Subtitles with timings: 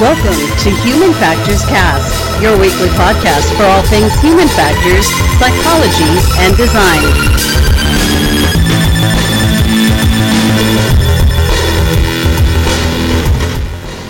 [0.00, 5.06] Welcome to Human Factors Cast, your weekly podcast for all things human factors,
[5.40, 7.00] psychology, and design.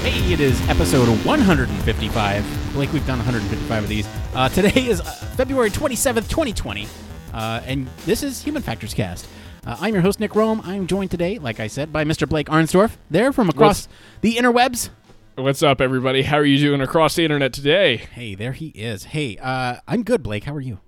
[0.02, 2.70] Hey, it is episode 155.
[2.72, 4.08] Blake, we've done 155 of these.
[4.34, 6.88] Uh, today is uh, February 27th, 2020,
[7.32, 9.28] uh, and this is Human Factors Cast.
[9.64, 10.66] Uh, I'm your host, Nick Roome.
[10.66, 12.28] I'm joined today, like I said, by Mr.
[12.28, 13.86] Blake Arnsdorff, there from across
[14.20, 14.90] the interwebs.
[15.36, 16.22] What's up, everybody?
[16.22, 17.96] How are you doing across the internet today?
[17.98, 19.04] Hey, there he is.
[19.04, 20.44] Hey, uh, I'm good, Blake.
[20.44, 20.80] How are you?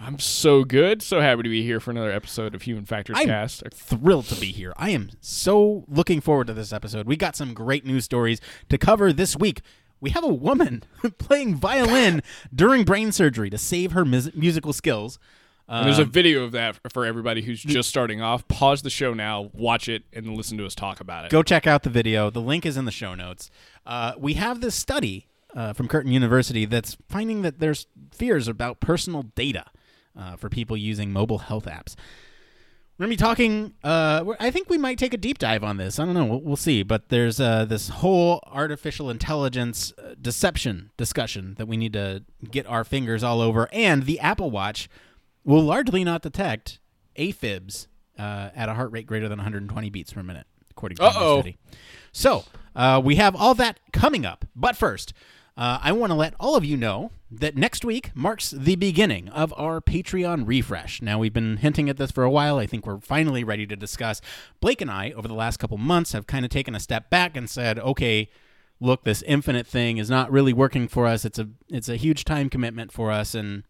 [0.00, 1.02] I'm so good.
[1.02, 3.62] So happy to be here for another episode of Human Factors Cast.
[3.62, 3.74] I'm Cast.
[3.74, 4.72] thrilled to be here.
[4.76, 7.06] I am so looking forward to this episode.
[7.06, 9.60] We got some great news stories to cover this week.
[10.00, 10.84] We have a woman
[11.18, 12.22] playing violin
[12.54, 15.18] during brain surgery to save her mus- musical skills.
[15.68, 18.46] And there's a Um, video of that for everybody who's just starting off.
[18.48, 21.30] Pause the show now, watch it, and listen to us talk about it.
[21.30, 22.28] go check out the video.
[22.30, 23.48] The link is in the show notes.
[23.86, 28.80] Uh, we have this study uh, from Curtin University that's finding that there's fears about
[28.80, 29.66] personal data
[30.18, 31.94] uh, for people using mobile health apps.
[32.98, 33.74] We're gonna be talking.
[33.82, 35.98] Uh, I think we might take a deep dive on this.
[35.98, 36.26] I don't know.
[36.26, 36.82] We'll, we'll see.
[36.82, 42.84] But there's uh, this whole artificial intelligence deception discussion that we need to get our
[42.84, 43.68] fingers all over.
[43.72, 44.88] And the Apple Watch
[45.42, 46.78] will largely not detect
[47.18, 51.10] AFibs uh, at a heart rate greater than 120 beats per minute, according to the
[51.40, 51.56] study.
[52.12, 54.44] So uh, we have all that coming up.
[54.54, 55.12] But first,
[55.56, 59.28] uh, I want to let all of you know that next week marks the beginning
[59.30, 61.02] of our Patreon refresh.
[61.02, 62.58] Now, we've been hinting at this for a while.
[62.58, 64.20] I think we're finally ready to discuss.
[64.60, 67.36] Blake and I, over the last couple months, have kind of taken a step back
[67.36, 68.28] and said, okay,
[68.80, 71.24] look, this infinite thing is not really working for us.
[71.24, 73.62] It's a it's a huge time commitment for us, and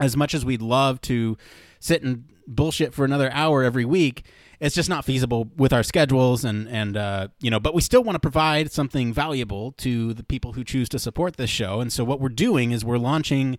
[0.00, 1.36] as much as we'd love to
[1.78, 4.24] sit and bullshit for another hour every week,
[4.60, 7.58] it's just not feasible with our schedules and and uh, you know.
[7.60, 11.36] But we still want to provide something valuable to the people who choose to support
[11.36, 11.80] this show.
[11.80, 13.58] And so what we're doing is we're launching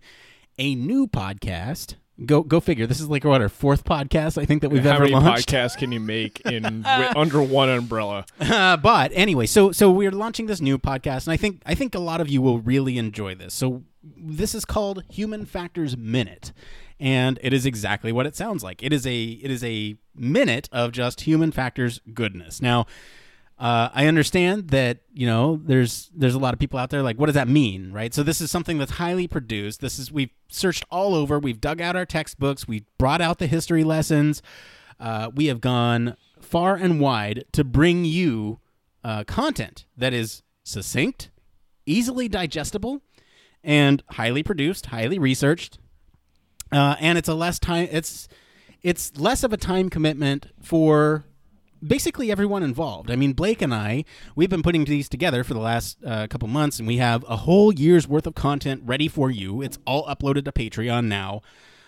[0.58, 1.94] a new podcast.
[2.26, 2.86] Go go figure.
[2.86, 5.48] This is like what our fourth podcast I think that we've How ever many launched.
[5.48, 6.84] podcasts can you make in
[7.16, 8.26] under one umbrella?
[8.38, 11.94] Uh, but anyway, so so we're launching this new podcast, and I think I think
[11.94, 13.54] a lot of you will really enjoy this.
[13.54, 16.52] So this is called Human Factors Minute,
[17.00, 18.82] and it is exactly what it sounds like.
[18.82, 22.60] It is a it is a minute of just human factors goodness.
[22.62, 22.86] Now.
[23.58, 27.16] Uh, I understand that you know there's there's a lot of people out there like
[27.16, 30.32] what does that mean right so this is something that's highly produced this is we've
[30.48, 34.42] searched all over we've dug out our textbooks we've brought out the history lessons
[34.98, 38.58] uh, we have gone far and wide to bring you
[39.04, 41.30] uh, content that is succinct
[41.86, 43.00] easily digestible
[43.62, 45.78] and highly produced highly researched
[46.72, 48.28] uh, and it's a less time it's
[48.82, 51.24] it's less of a time commitment for
[51.84, 53.10] basically everyone involved.
[53.10, 54.04] I mean, Blake and I,
[54.36, 57.36] we've been putting these together for the last uh, couple months, and we have a
[57.38, 59.62] whole year's worth of content ready for you.
[59.62, 61.42] It's all uploaded to Patreon now.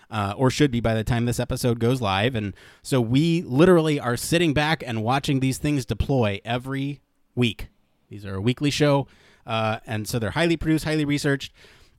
[0.07, 2.35] Uh, or should be by the time this episode goes live.
[2.35, 2.53] And
[2.83, 7.01] so we literally are sitting back and watching these things deploy every
[7.33, 7.69] week.
[8.07, 9.07] These are a weekly show.
[9.47, 11.51] Uh, and so they're highly produced, highly researched,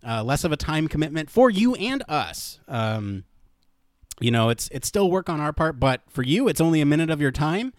[0.06, 2.58] uh, less of a time commitment for you and us.
[2.68, 3.24] Um,
[4.20, 6.86] you know, it's it's still work on our part, but for you, it's only a
[6.86, 7.72] minute of your time,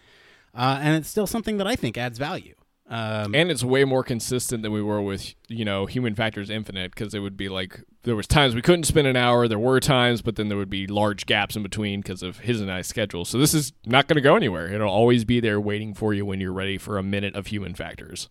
[0.53, 2.53] uh, and it's still something that I think adds value.
[2.89, 6.91] Um, And it's way more consistent than we were with, you know, Human Factors Infinite
[6.91, 9.81] because it would be like there was times we couldn't spend an hour, there were
[9.81, 12.87] times, but then there would be large gaps in between because of his and I's
[12.87, 13.25] schedule.
[13.25, 14.71] So this is not going to go anywhere.
[14.71, 17.75] It'll always be there waiting for you when you're ready for a minute of Human
[17.75, 18.29] Factors.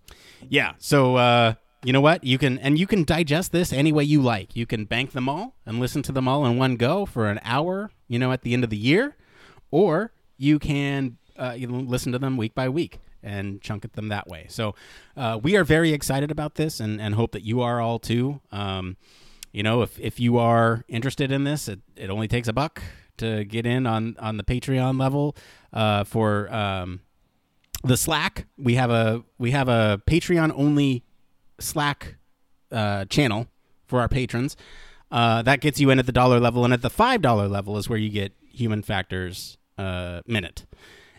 [0.48, 0.72] yeah.
[0.78, 1.54] So uh,
[1.86, 2.24] you know what?
[2.24, 4.56] You can and you can digest this any way you like.
[4.56, 7.38] You can bank them all and listen to them all in one go for an
[7.44, 7.92] hour.
[8.08, 9.14] You know, at the end of the year,
[9.70, 14.08] or you can uh, you listen to them week by week and chunk at them
[14.08, 14.46] that way.
[14.48, 14.74] So
[15.16, 18.40] uh, we are very excited about this and, and hope that you are all too.
[18.50, 18.96] Um,
[19.52, 22.82] you know, if, if you are interested in this, it, it only takes a buck
[23.18, 25.36] to get in on, on the Patreon level
[25.72, 27.00] uh, for um,
[27.84, 28.46] the Slack.
[28.58, 31.04] We have a we have a Patreon only
[31.58, 32.16] Slack
[32.70, 33.48] uh, channel
[33.86, 34.56] for our patrons.
[35.10, 37.76] Uh, that gets you in at the dollar level, and at the five dollar level
[37.78, 40.66] is where you get Human Factors uh, Minute.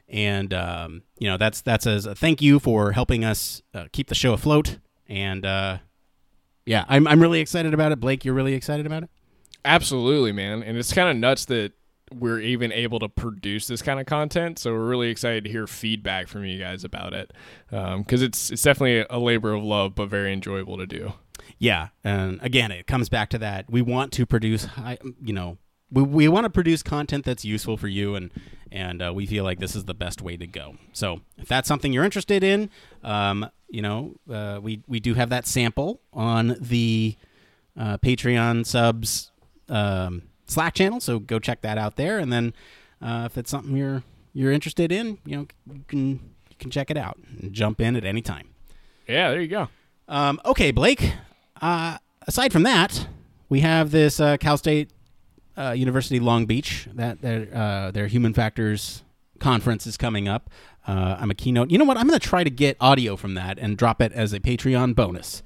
[0.10, 4.08] And um, you know that's that's as a thank you for helping us uh, keep
[4.08, 4.80] the show afloat.
[5.08, 5.80] And uh,
[6.66, 8.00] yeah, I'm I'm really excited about it.
[8.00, 9.10] Blake, you're really excited about it.
[9.66, 10.64] Absolutely, man.
[10.64, 11.74] And it's kind of nuts that
[12.14, 14.60] we're even able to produce this kind of content.
[14.60, 17.34] So we're really excited to hear feedback from you guys about it
[17.70, 21.14] because it's it's definitely a labor of love, but very enjoyable to do.
[21.60, 23.66] Yeah, and again, it comes back to that.
[23.70, 25.58] We want to produce, high, you know,
[25.92, 28.32] we, we want to produce content that's useful for you and
[28.72, 31.68] and uh, we feel like this is the best way to go so if that's
[31.68, 32.70] something you're interested in
[33.04, 37.16] um, you know uh, we we do have that sample on the
[37.80, 39.32] uh, patreon subs
[39.70, 42.54] um, slack channel so go check that out there and then
[43.02, 44.04] uh, if it's something you're
[44.34, 46.10] you're interested in you know you can
[46.50, 48.48] you can check it out and jump in at any time
[49.08, 49.68] Yeah, there you go.
[50.08, 51.14] um, okay, Blake.
[51.62, 51.98] Uh,
[52.28, 53.08] aside from that,
[53.50, 54.90] we have this uh, Cal State
[55.58, 59.04] uh, University Long Beach that their uh, their human factors
[59.40, 60.50] conference is coming up.
[60.88, 61.70] Uh, I'm a keynote.
[61.72, 61.98] You know what?
[61.98, 64.96] I'm going to try to get audio from that and drop it as a Patreon
[64.96, 65.44] bonus.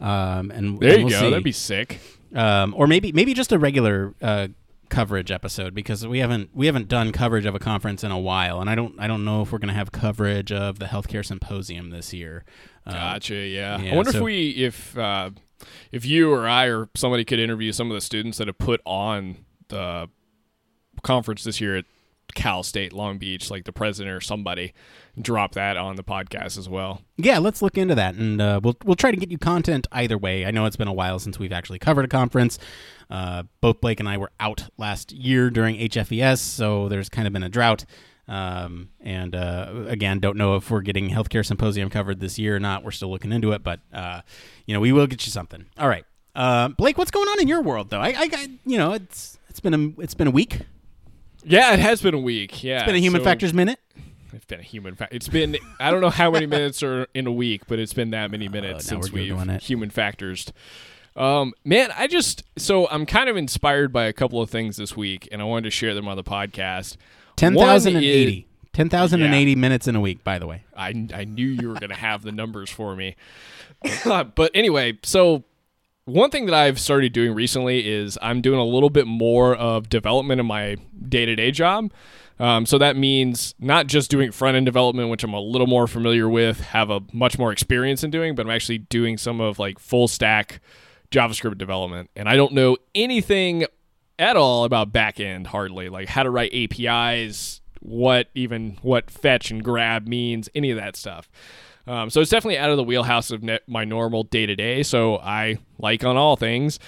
[0.00, 1.20] Um, and There and you we'll go.
[1.20, 1.30] see.
[1.30, 2.00] That'd be sick.
[2.34, 4.48] Um, or maybe maybe just a regular uh,
[4.88, 8.60] coverage episode because we haven't we haven't done coverage of a conference in a while,
[8.60, 11.24] and I don't I don't know if we're going to have coverage of the healthcare
[11.24, 12.44] symposium this year.
[12.86, 13.34] Um, Gotcha.
[13.34, 13.80] Yeah.
[13.80, 15.30] yeah, I wonder if we, if, uh,
[15.92, 18.80] if you or I or somebody could interview some of the students that have put
[18.84, 20.08] on the
[21.02, 21.84] conference this year at
[22.34, 24.72] Cal State Long Beach, like the president or somebody,
[25.20, 27.02] drop that on the podcast as well.
[27.16, 30.18] Yeah, let's look into that, and uh, we'll we'll try to get you content either
[30.18, 30.44] way.
[30.46, 32.58] I know it's been a while since we've actually covered a conference.
[33.10, 37.32] Uh, both Blake and I were out last year during HFES, so there's kind of
[37.32, 37.84] been a drought.
[38.28, 42.60] Um, and uh, again, don't know if we're getting healthcare symposium covered this year or
[42.60, 42.84] not.
[42.84, 44.20] We're still looking into it, but uh,
[44.66, 45.66] you know we will get you something.
[45.78, 46.04] All right,
[46.36, 48.00] uh, Blake, what's going on in your world though?
[48.00, 50.60] I, I, I you know it's it's been a it's been a week.
[51.42, 52.62] Yeah, it has been a week.
[52.62, 53.80] Yeah, It's been a human so- factors minute.
[54.50, 55.14] Been a human fact.
[55.14, 58.10] It's been I don't know how many minutes are in a week, but it's been
[58.10, 59.62] that many minutes Uh, since we've it.
[59.62, 60.52] human factors.
[61.14, 64.96] Um, man, I just so I'm kind of inspired by a couple of things this
[64.96, 66.96] week, and I wanted to share them on the podcast.
[67.36, 68.48] Ten thousand and eighty.
[68.72, 70.64] Ten thousand and eighty minutes in a week, by the way.
[70.76, 73.14] I, I knew you were going to have the numbers for me.
[74.04, 75.44] but anyway, so
[76.06, 79.88] one thing that I've started doing recently is I'm doing a little bit more of
[79.88, 80.76] development in my
[81.08, 81.92] day to day job.
[82.40, 85.86] Um, so that means not just doing front end development, which I'm a little more
[85.86, 89.58] familiar with, have a much more experience in doing, but I'm actually doing some of
[89.58, 90.60] like full stack
[91.10, 92.08] JavaScript development.
[92.16, 93.66] And I don't know anything
[94.18, 99.62] at all about backend hardly, like how to write APIs, what even what fetch and
[99.62, 101.28] grab means, any of that stuff.
[101.86, 104.82] Um, so it's definitely out of the wheelhouse of ne- my normal day to day.
[104.82, 106.78] So I, like on all things,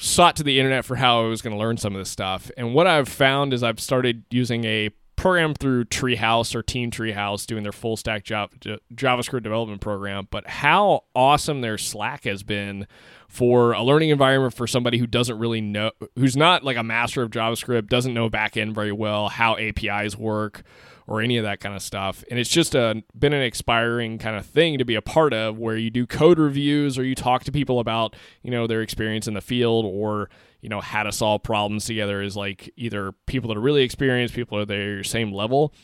[0.00, 2.50] sought to the internet for how I was going to learn some of this stuff.
[2.56, 7.44] And what I've found is I've started using a program through Treehouse or Team Treehouse
[7.44, 10.26] doing their full stack Java, JavaScript development program.
[10.30, 12.86] But how awesome their Slack has been
[13.28, 17.22] for a learning environment for somebody who doesn't really know, who's not like a master
[17.22, 20.62] of JavaScript, doesn't know backend very well, how APIs work
[21.10, 22.22] or any of that kind of stuff.
[22.30, 25.58] And it's just a, been an inspiring kind of thing to be a part of
[25.58, 29.26] where you do code reviews or you talk to people about, you know, their experience
[29.26, 30.30] in the field or,
[30.60, 34.34] you know, how to solve problems together is like either people that are really experienced,
[34.34, 35.74] people that are their same level.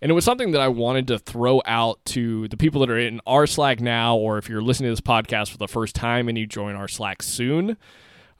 [0.00, 2.98] And it was something that I wanted to throw out to the people that are
[3.00, 6.28] in our Slack now, or if you're listening to this podcast for the first time
[6.28, 7.76] and you join our Slack soon,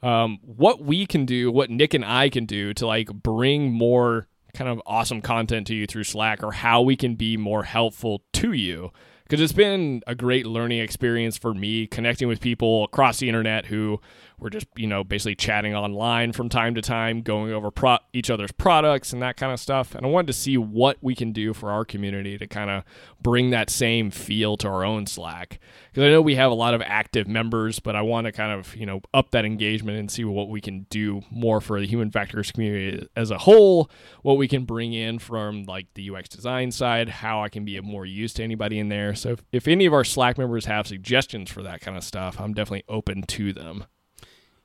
[0.01, 4.28] um, what we can do, what Nick and I can do to like bring more
[4.53, 8.23] kind of awesome content to you through Slack, or how we can be more helpful
[8.33, 8.91] to you.
[9.23, 13.67] Because it's been a great learning experience for me connecting with people across the internet
[13.67, 14.01] who
[14.39, 18.29] were just, you know, basically chatting online from time to time, going over pro- each
[18.29, 19.95] other's products and that kind of stuff.
[19.95, 22.83] And I wanted to see what we can do for our community to kind of
[23.21, 25.59] bring that same feel to our own Slack.
[25.89, 28.57] Because I know we have a lot of active members, but I want to kind
[28.57, 31.87] of, you know, up that engagement and see what we can do more for the
[31.87, 33.89] human factors community as a whole,
[34.21, 37.77] what we can bring in from like the UX design side, how I can be
[37.77, 39.15] of more use to anybody in there.
[39.15, 42.39] So if, if any of our Slack members have suggestions for that kind of stuff,
[42.39, 43.85] I'm definitely open to them.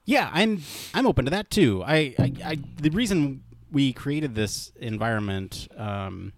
[0.04, 1.82] Yeah, I'm I'm open to that too.
[1.84, 3.42] I, I, I the reason
[3.72, 6.32] we created this environment um,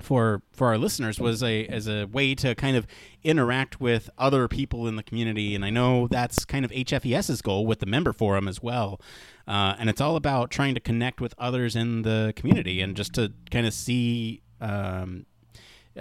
[0.00, 2.86] for for our listeners was a as a way to kind of
[3.24, 7.66] interact with other people in the community, and I know that's kind of HFES's goal
[7.66, 9.00] with the member forum as well.
[9.48, 13.14] Uh, and it's all about trying to connect with others in the community and just
[13.14, 15.26] to kind of see um,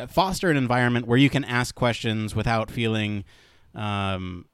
[0.07, 3.23] foster an environment where you can ask questions without feeling
[3.73, 4.45] um,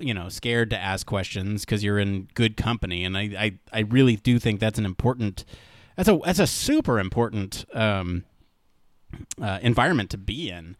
[0.00, 3.80] you know, scared to ask questions because you're in good company, and I, I, I
[3.80, 5.44] really do think that's an important,
[5.96, 8.24] that's a that's a super important um,
[9.40, 10.76] uh, environment to be in.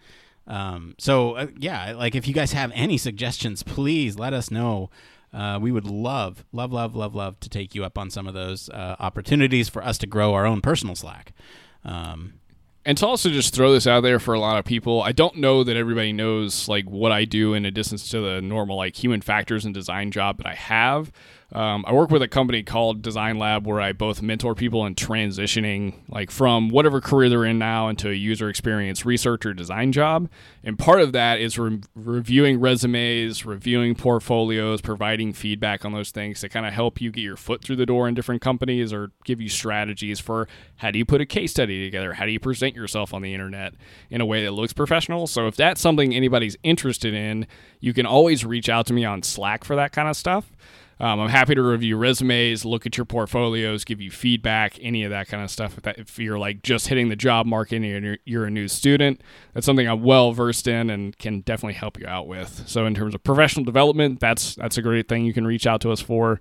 [0.46, 4.90] Um, so uh, yeah, like if you guys have any suggestions, please let us know.
[5.32, 8.34] Uh, we would love, love, love, love, love to take you up on some of
[8.34, 11.32] those uh, opportunities for us to grow our own personal Slack.
[11.84, 12.39] Um,
[12.90, 15.36] and to also just throw this out there for a lot of people i don't
[15.36, 19.20] know that everybody knows like what i do in addition to the normal like human
[19.20, 21.12] factors and design job that i have
[21.52, 24.94] Um, I work with a company called Design Lab where I both mentor people in
[24.94, 29.90] transitioning, like from whatever career they're in now into a user experience research or design
[29.90, 30.28] job.
[30.62, 36.40] And part of that is re- reviewing resumes, reviewing portfolios, providing feedback on those things
[36.40, 39.10] to kind of help you get your foot through the door in different companies or
[39.24, 42.12] give you strategies for how do you put a case study together?
[42.12, 43.74] How do you present yourself on the internet
[44.08, 45.26] in a way that looks professional?
[45.26, 47.48] So if that's something anybody's interested in,
[47.80, 50.52] you can always reach out to me on Slack for that kind of stuff.
[51.00, 55.10] Um, I'm happy to review resumes, look at your portfolios, give you feedback, any of
[55.10, 55.78] that kind of stuff.
[55.78, 58.68] If, that, if you're like just hitting the job market and you're, you're a new
[58.68, 59.22] student,
[59.54, 62.64] that's something I'm well versed in and can definitely help you out with.
[62.68, 65.80] So in terms of professional development, that's that's a great thing you can reach out
[65.80, 66.38] to us for.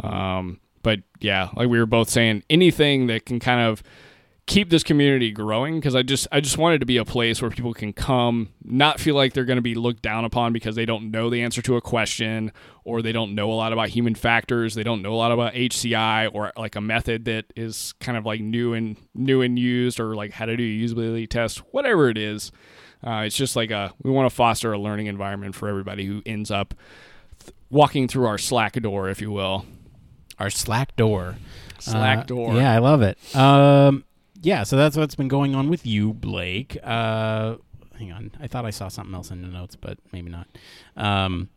[0.00, 3.82] Um, but yeah, like we were both saying, anything that can kind of
[4.46, 7.50] keep this community growing because I just I just wanted to be a place where
[7.50, 10.86] people can come, not feel like they're going to be looked down upon because they
[10.86, 12.52] don't know the answer to a question
[12.84, 15.54] or they don't know a lot about human factors, they don't know a lot about
[15.54, 19.98] HCI or like a method that is kind of like new and new and used
[19.98, 22.52] or like how to do a usability test, whatever it is.
[23.04, 26.22] Uh, it's just like a we want to foster a learning environment for everybody who
[26.24, 26.72] ends up
[27.40, 29.66] th- walking through our Slack door, if you will.
[30.38, 31.36] Our Slack door.
[31.78, 32.54] Slack Uh, door.
[32.54, 33.18] Yeah, I love it.
[33.36, 34.04] Um,
[34.46, 36.78] yeah, so that's what's been going on with you, Blake.
[36.84, 37.56] Uh,
[37.98, 40.46] hang on, I thought I saw something else in the notes, but maybe not.
[40.96, 41.48] Um,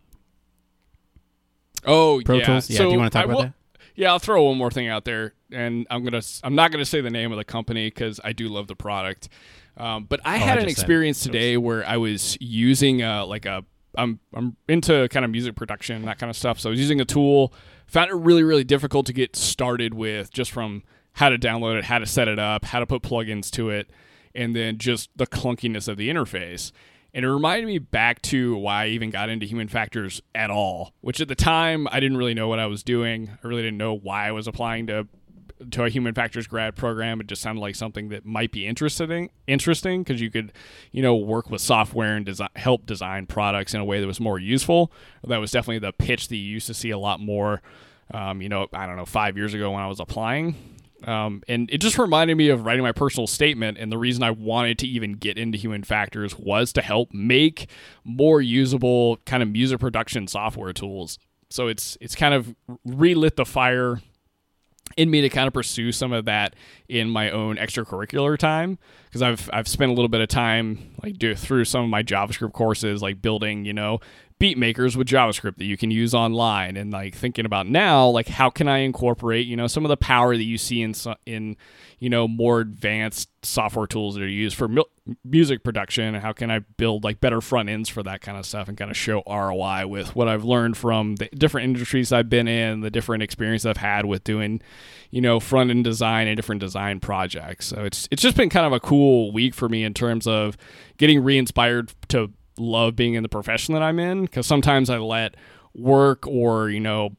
[1.86, 2.46] Oh, Pro yeah.
[2.46, 2.70] Tools.
[2.70, 3.54] Yeah, So do you want to talk I about will- that?
[3.96, 7.02] Yeah, I'll throw one more thing out there, and I'm gonna I'm not gonna say
[7.02, 9.28] the name of the company because I do love the product.
[9.76, 10.72] Um, but I Oh, I had an said it.
[10.72, 13.66] experience today where I was using uh, like a
[13.96, 16.60] I'm I'm into kind of music production that kind of stuff.
[16.62, 17.54] So I was using a tool,
[17.88, 20.84] found it really really difficult to get started with just from
[21.20, 23.90] how to download it, how to set it up, how to put plugins to it,
[24.34, 26.72] and then just the clunkiness of the interface.
[27.14, 30.94] And it reminded me back to why I even got into human factors at all,
[31.02, 33.32] which at the time I didn't really know what I was doing.
[33.44, 35.10] I really didn't know why I was applying to
[35.72, 37.20] to a human factors grad program.
[37.20, 40.54] It just sounded like something that might be interesting interesting because you could,
[40.94, 44.22] you know, work with software and design, help design products in a way that was
[44.22, 44.90] more useful.
[45.28, 47.62] That was definitely the pitch that you used to see a lot more.
[48.14, 50.56] Um, you know, I don't know, five years ago when I was applying.
[51.06, 53.78] Um, and it just reminded me of writing my personal statement.
[53.78, 57.70] And the reason I wanted to even get into human factors was to help make
[58.04, 61.18] more usable kind of music production software tools.
[61.50, 64.02] So it's it's kind of relit the fire
[64.98, 66.56] in me to kind of pursue some of that
[66.88, 71.18] in my own extracurricular time because I've I've spent a little bit of time like
[71.18, 74.00] do through some of my JavaScript courses like building you know
[74.40, 78.30] beat makers with JavaScript that you can use online and like thinking about now like
[78.30, 80.94] how can I incorporate you know some of the power that you see in
[81.26, 81.58] in
[82.00, 84.84] you know more advanced software tools that are used for mu-
[85.26, 88.46] music production and how can I build like better front ends for that kind of
[88.46, 92.30] stuff and kind of show ROI with what I've learned from the different industries I've
[92.30, 94.62] been in the different experience I've had with doing
[95.12, 97.66] you know front end design and different design projects.
[97.66, 100.56] So it's it's just been kind of a cool week for me in terms of
[100.98, 105.36] getting re-inspired to love being in the profession that I'm in because sometimes I let
[105.74, 107.16] work or you know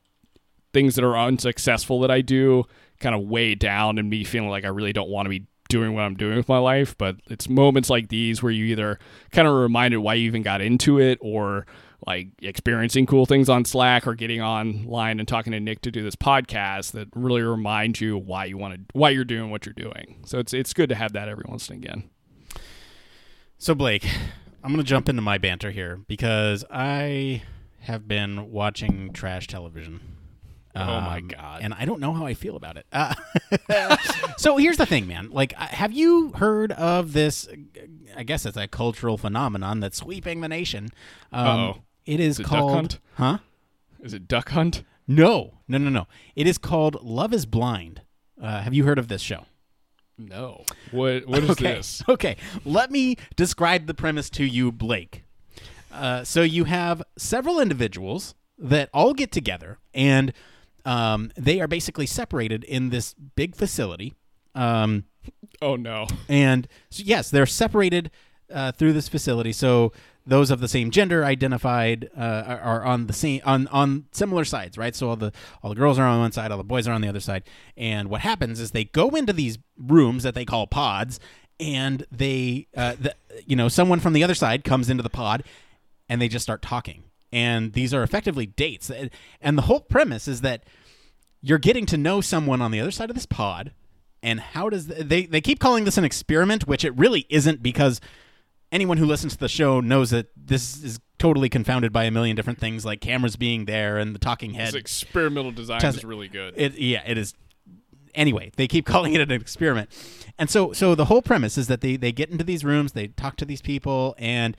[0.73, 2.65] things that are unsuccessful that I do
[3.01, 5.95] kind of weigh down and me feeling like I really don't want to be doing
[5.95, 6.97] what I'm doing with my life.
[6.99, 8.99] But it's moments like these where you either
[9.33, 11.67] kind of reminded why you even got into it or
[12.07, 16.03] like experiencing cool things on Slack or getting online and talking to Nick to do
[16.03, 19.73] this podcast that really remind you why you want to why you're doing what you're
[19.73, 20.17] doing.
[20.27, 22.11] So it's it's good to have that every once and again.
[23.59, 24.07] So Blake,
[24.63, 27.43] I'm gonna jump into my banter here because I
[27.81, 30.01] have been watching trash television.
[30.77, 31.63] Oh my Um, God.
[31.63, 32.87] And I don't know how I feel about it.
[32.93, 33.15] Uh,
[34.37, 35.31] so here's the thing, man.
[35.31, 37.49] Like, have you heard of this?
[38.17, 40.91] I guess it's a cultural phenomenon that's sweeping the nation.
[41.33, 41.79] Um, Uh-oh.
[42.07, 43.01] It is Is it called, Hunt?
[43.15, 43.39] huh?
[44.01, 44.85] Is it Duck Hunt?
[45.09, 46.07] No, no, no, no.
[46.37, 48.03] It is called Love Is Blind.
[48.41, 49.47] Uh, have you heard of this show?
[50.29, 50.65] No.
[50.91, 51.75] What what is okay.
[51.75, 52.03] this?
[52.09, 55.25] Okay, let me describe the premise to you, Blake.
[55.93, 60.33] Uh, so you have several individuals that all get together, and
[60.85, 64.15] um, they are basically separated in this big facility.
[64.55, 65.05] Um,
[65.63, 66.07] Oh no.
[66.29, 68.11] and so, yes, they're separated
[68.53, 69.53] uh, through this facility.
[69.53, 69.93] So
[70.27, 74.77] those of the same gender identified uh, are, on the same on on similar sides,
[74.79, 74.95] right?
[74.95, 77.01] So all the all the girls are on one side, all the boys are on
[77.01, 77.45] the other side.
[77.77, 81.21] And what happens is they go into these rooms that they call pods,
[81.59, 83.15] and they, uh, the,
[83.47, 85.43] you know, someone from the other side comes into the pod,
[86.09, 87.05] and they just start talking.
[87.33, 88.91] And these are effectively dates.
[89.41, 90.65] And the whole premise is that
[91.41, 93.73] you're getting to know someone on the other side of this pod
[94.23, 97.63] and how does th- they they keep calling this an experiment which it really isn't
[97.63, 98.01] because
[98.73, 102.35] anyone who listens to the show knows that this is totally confounded by a million
[102.35, 104.69] different things like cameras being there and the talking head.
[104.69, 106.55] This experimental design Test- is really good.
[106.57, 107.35] It yeah, it is.
[108.15, 109.91] Anyway, they keep calling it an experiment,
[110.39, 113.09] and so so the whole premise is that they they get into these rooms, they
[113.09, 114.57] talk to these people, and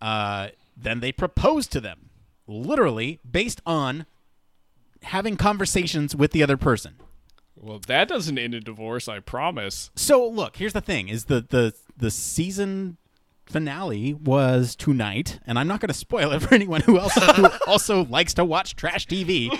[0.00, 2.10] uh, then they propose to them,
[2.46, 4.06] literally based on
[5.02, 6.94] having conversations with the other person.
[7.56, 9.90] well, that doesn't end in divorce, I promise.
[9.94, 12.96] So look, here's the thing: is the the the season
[13.50, 17.48] finale was tonight, and I'm not going to spoil it for anyone who else who
[17.66, 19.50] also likes to watch trash TV.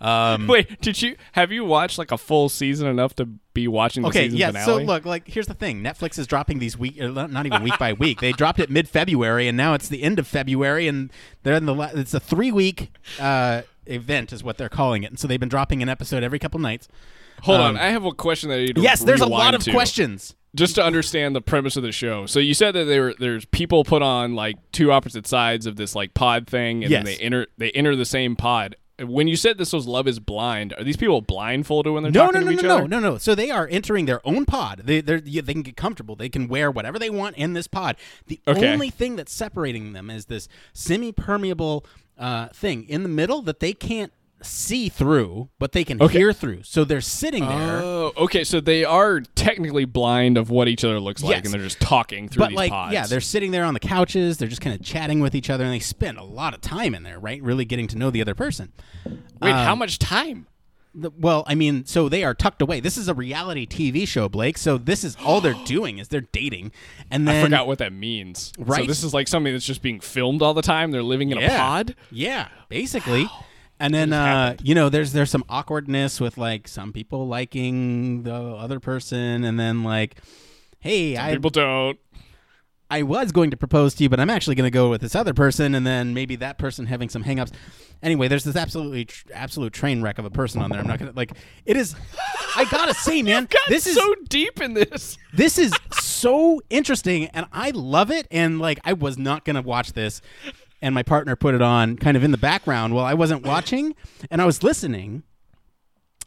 [0.00, 4.02] Um, Wait, did you have you watched like a full season enough to be watching
[4.02, 4.48] the Okay, season yeah.
[4.48, 4.64] finale?
[4.66, 7.78] So look, like here's the thing: Netflix is dropping these week, uh, not even week
[7.78, 8.20] by week.
[8.20, 11.10] They dropped it mid-February, and now it's the end of February, and
[11.42, 11.74] they're in the.
[11.74, 15.10] La- it's a three-week uh, event, is what they're calling it.
[15.10, 16.88] And so they've been dropping an episode every couple nights.
[17.42, 19.72] Hold um, on, I have a question that need Yes, there's a lot of to.
[19.72, 20.34] questions.
[20.54, 22.26] Just to understand the premise of the show.
[22.26, 25.94] So you said that there there's people put on like two opposite sides of this
[25.94, 27.16] like pod thing, and then Yes.
[27.18, 28.76] they enter they enter the same pod.
[29.02, 32.26] When you said this was Love Is Blind, are these people blindfolded when they're No,
[32.26, 32.88] talking no, no, to each no, other?
[32.88, 33.12] no, no, no.
[33.14, 33.18] no.
[33.18, 34.82] So they are entering their own pod.
[34.84, 36.14] They they can get comfortable.
[36.14, 37.96] They can wear whatever they want in this pod.
[38.28, 38.72] The Okay.
[38.72, 41.84] only thing that's separating them is this semi-permeable
[42.16, 44.12] uh, thing in the middle that they can't
[44.42, 46.18] see through, but they can Okay.
[46.18, 46.62] hear through.
[46.64, 47.80] So they're sitting there.
[47.82, 48.44] Oh, okay.
[48.44, 51.44] So they are technically blind of what each other looks like, Yes.
[51.46, 52.92] and they're just talking through but these like pods.
[52.92, 55.64] yeah they're sitting there on the couches they're just kind of chatting with each other
[55.64, 58.20] and they spend a lot of time in there right really getting to know the
[58.20, 58.72] other person
[59.40, 60.46] Wait, how um, much time?
[60.94, 64.28] The- well i mean so they are tucked away this is a reality tv show
[64.28, 66.70] blake so this is all they're doing is they're dating
[67.10, 68.52] and then I forgot what that means.
[68.58, 68.82] Right.
[68.82, 70.90] So this is like something that's just being filmed all the time.
[70.90, 71.94] They're living in a pod.
[72.10, 73.28] yeah basically
[73.84, 78.34] and then uh, you know there's there's some awkwardness with like some people liking the
[78.34, 80.16] other person and then like
[80.80, 81.98] hey i People don't.
[82.90, 85.16] I was going to propose to you, but I'm actually going to go with this
[85.16, 87.50] other person, and then maybe that person having some hangups.
[88.02, 90.80] Anyway, there's this absolutely tr- absolute train wreck of a person on there.
[90.80, 91.32] I'm not gonna like.
[91.64, 91.96] It is.
[92.54, 95.16] I gotta say, man, this is so deep in this.
[95.32, 98.28] this is so interesting, and I love it.
[98.30, 100.20] And like, I was not gonna watch this,
[100.84, 103.96] and my partner put it on kind of in the background while I wasn't watching,
[104.30, 105.22] and I was listening.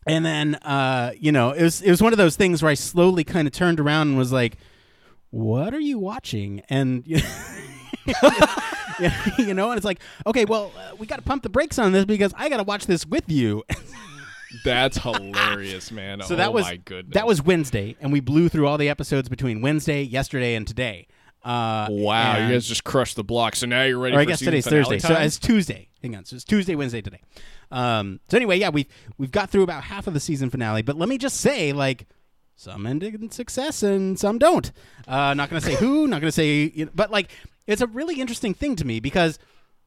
[0.08, 2.74] And then, uh, you know, it was it was one of those things where I
[2.74, 4.58] slowly kind of turned around and was like,
[5.30, 7.22] "What are you watching?" And you
[9.54, 12.06] know, and it's like, okay, well, uh, we got to pump the brakes on this
[12.06, 13.64] because I got to watch this with you.
[14.66, 16.22] That's hilarious, man.
[16.22, 17.14] so oh that was my goodness.
[17.14, 21.08] that was Wednesday, and we blew through all the episodes between Wednesday, yesterday, and today.
[21.44, 22.38] Uh, wow.
[22.48, 23.56] You guys just crushed the block.
[23.56, 24.16] So now you're ready.
[24.16, 25.16] or I for guess today's Thursday, time?
[25.16, 25.90] so it's Tuesday.
[26.02, 27.22] Hang on, so it's Tuesday, Wednesday, today.
[27.72, 30.96] Um, so anyway, yeah, we've we've got through about half of the season finale, but
[30.96, 32.08] let me just say, like,
[32.56, 34.72] some ended in success and some don't.
[35.08, 37.32] Uh, not gonna say who, not gonna say, you know, but like,
[37.66, 39.40] it's a really interesting thing to me because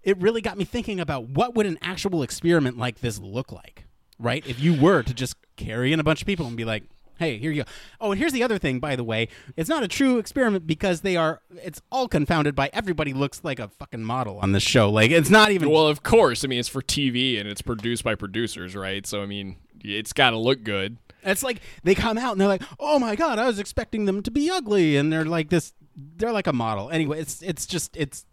[0.03, 3.85] it really got me thinking about what would an actual experiment like this look like,
[4.19, 4.47] right?
[4.47, 6.85] If you were to just carry in a bunch of people and be like.
[7.21, 7.71] Hey, here you go.
[8.01, 9.29] Oh, and here's the other thing, by the way.
[9.55, 11.43] It's not a true experiment because they are.
[11.63, 14.89] It's all confounded by everybody looks like a fucking model on this show.
[14.91, 15.69] Like it's not even.
[15.69, 16.47] Well, of course.
[16.47, 19.07] I mean, it's for TV and it's produced by producers, right?
[19.07, 20.97] So I mean, it's got to look good.
[21.23, 24.23] It's like they come out and they're like, "Oh my god, I was expecting them
[24.23, 25.75] to be ugly," and they're like this.
[26.17, 26.89] They're like a model.
[26.89, 28.25] Anyway, it's it's just it's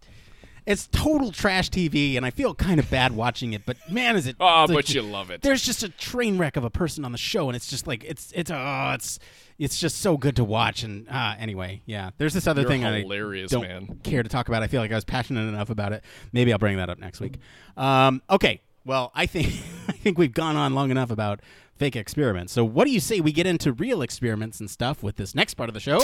[0.67, 3.63] it's total trash TV, and I feel kind of bad watching it.
[3.65, 4.35] But man, is it?
[4.41, 5.41] Oh, like- but you love it.
[5.41, 8.03] There's just a train wreck of a person on the show, and it's just like
[8.03, 9.17] it's it's oh, it's
[9.57, 10.83] it's just so good to watch.
[10.83, 13.99] And uh, anyway, yeah, there's this other You're thing hilarious, I don't man.
[14.03, 14.61] care to talk about.
[14.61, 16.03] I feel like I was passionate enough about it.
[16.33, 17.39] Maybe I'll bring that up next week.
[17.77, 19.47] Um, okay, well, I think
[19.87, 21.39] I think we've gone on long enough about
[21.77, 22.51] fake experiments.
[22.51, 25.53] So, what do you say we get into real experiments and stuff with this next
[25.53, 25.99] part of the show?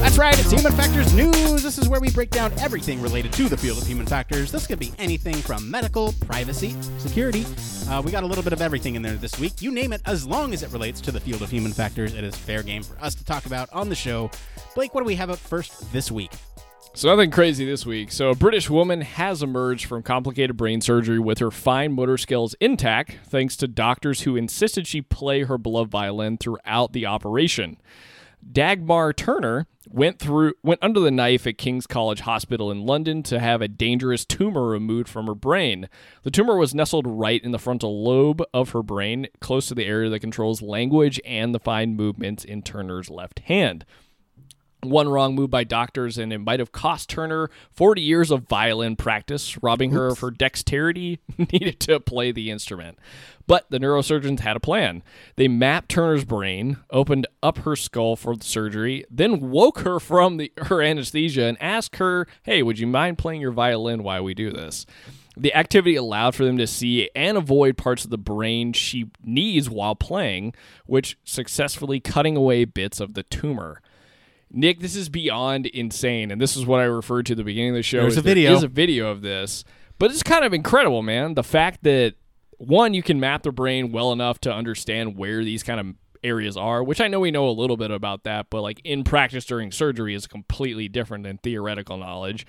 [0.00, 1.62] That's right, it's Human Factors News.
[1.62, 4.50] This is where we break down everything related to the field of human factors.
[4.50, 7.44] This could be anything from medical, privacy, security.
[7.86, 9.60] Uh, we got a little bit of everything in there this week.
[9.60, 12.24] You name it, as long as it relates to the field of human factors, it
[12.24, 14.30] is fair game for us to talk about on the show.
[14.74, 16.32] Blake, what do we have up first this week?
[16.94, 18.10] So nothing crazy this week.
[18.10, 22.54] So a British woman has emerged from complicated brain surgery with her fine motor skills
[22.58, 27.76] intact, thanks to doctors who insisted she play her beloved violin throughout the operation.
[28.50, 33.38] Dagmar Turner went through went under the knife at King's College Hospital in London to
[33.38, 35.88] have a dangerous tumor removed from her brain.
[36.22, 39.86] The tumor was nestled right in the frontal lobe of her brain, close to the
[39.86, 43.84] area that controls language and the fine movements in Turner's left hand.
[44.82, 48.96] One wrong move by doctors, and it might have cost Turner 40 years of violin
[48.96, 52.98] practice, robbing her of her dexterity needed to play the instrument.
[53.46, 55.02] But the neurosurgeons had a plan.
[55.36, 60.36] They mapped Turner's brain, opened up her skull for the surgery, then woke her from
[60.36, 64.34] the, her anesthesia and asked her, Hey, would you mind playing your violin while we
[64.34, 64.86] do this?
[65.36, 69.70] The activity allowed for them to see and avoid parts of the brain she needs
[69.70, 70.54] while playing,
[70.86, 73.80] which successfully cutting away bits of the tumor.
[74.50, 77.70] Nick, this is beyond insane, and this is what I referred to at the beginning
[77.70, 78.00] of the show.
[78.00, 78.50] There's a video.
[78.50, 79.64] There is a video of this,
[79.98, 81.34] but it's kind of incredible, man.
[81.34, 82.14] The fact that
[82.58, 86.56] one, you can map the brain well enough to understand where these kind of areas
[86.56, 89.44] are, which I know we know a little bit about that, but like in practice
[89.44, 92.46] during surgery is completely different than theoretical knowledge.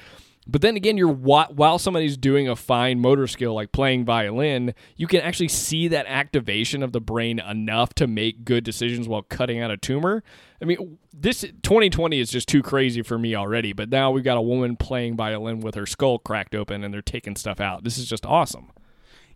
[0.48, 5.06] But then again, you're while somebody's doing a fine motor skill like playing violin, you
[5.06, 9.60] can actually see that activation of the brain enough to make good decisions while cutting
[9.60, 10.24] out a tumor.
[10.60, 13.72] I mean, this 2020 is just too crazy for me already.
[13.72, 17.02] But now we've got a woman playing violin with her skull cracked open, and they're
[17.04, 17.84] taking stuff out.
[17.84, 18.72] This is just awesome.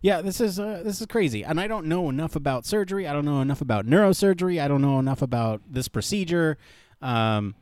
[0.02, 3.08] Yeah, this is uh, this is crazy, and I don't know enough about surgery.
[3.08, 4.60] I don't know enough about neurosurgery.
[4.60, 6.58] I don't know enough about this procedure.
[7.00, 7.54] Um,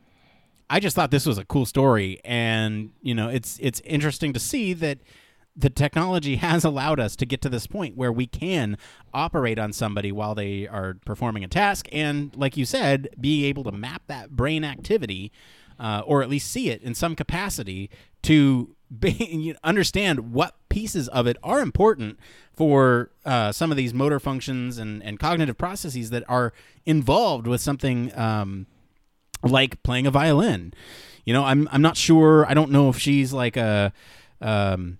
[0.69, 4.39] I just thought this was a cool story, and you know, it's it's interesting to
[4.39, 4.99] see that
[5.55, 8.77] the technology has allowed us to get to this point where we can
[9.13, 13.63] operate on somebody while they are performing a task, and like you said, be able
[13.63, 15.31] to map that brain activity,
[15.79, 17.89] uh, or at least see it in some capacity
[18.23, 22.19] to be, understand what pieces of it are important
[22.53, 26.53] for uh, some of these motor functions and, and cognitive processes that are
[26.85, 28.17] involved with something.
[28.17, 28.67] Um,
[29.45, 30.73] like playing a violin.
[31.25, 32.45] You know, I'm I'm not sure.
[32.45, 33.93] I don't know if she's like a
[34.41, 34.99] um,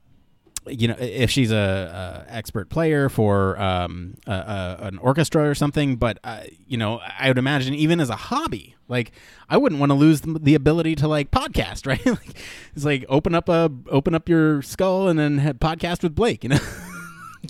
[0.67, 5.55] you know if she's a, a expert player for um, a, a, an orchestra or
[5.55, 9.11] something but uh, you know i would imagine even as a hobby like
[9.49, 12.37] i wouldn't want to lose the, ability to like podcast right like,
[12.75, 16.49] it's like open up a open up your skull and then podcast with blake you
[16.49, 16.59] know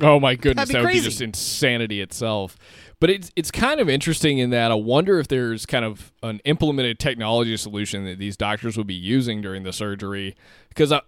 [0.02, 2.58] oh my goodness that would be just insanity itself.
[3.00, 6.40] But it's it's kind of interesting in that I wonder if there's kind of an
[6.46, 10.36] implemented technology solution that these doctors would be using during the surgery.
[10.70, 11.02] Because I,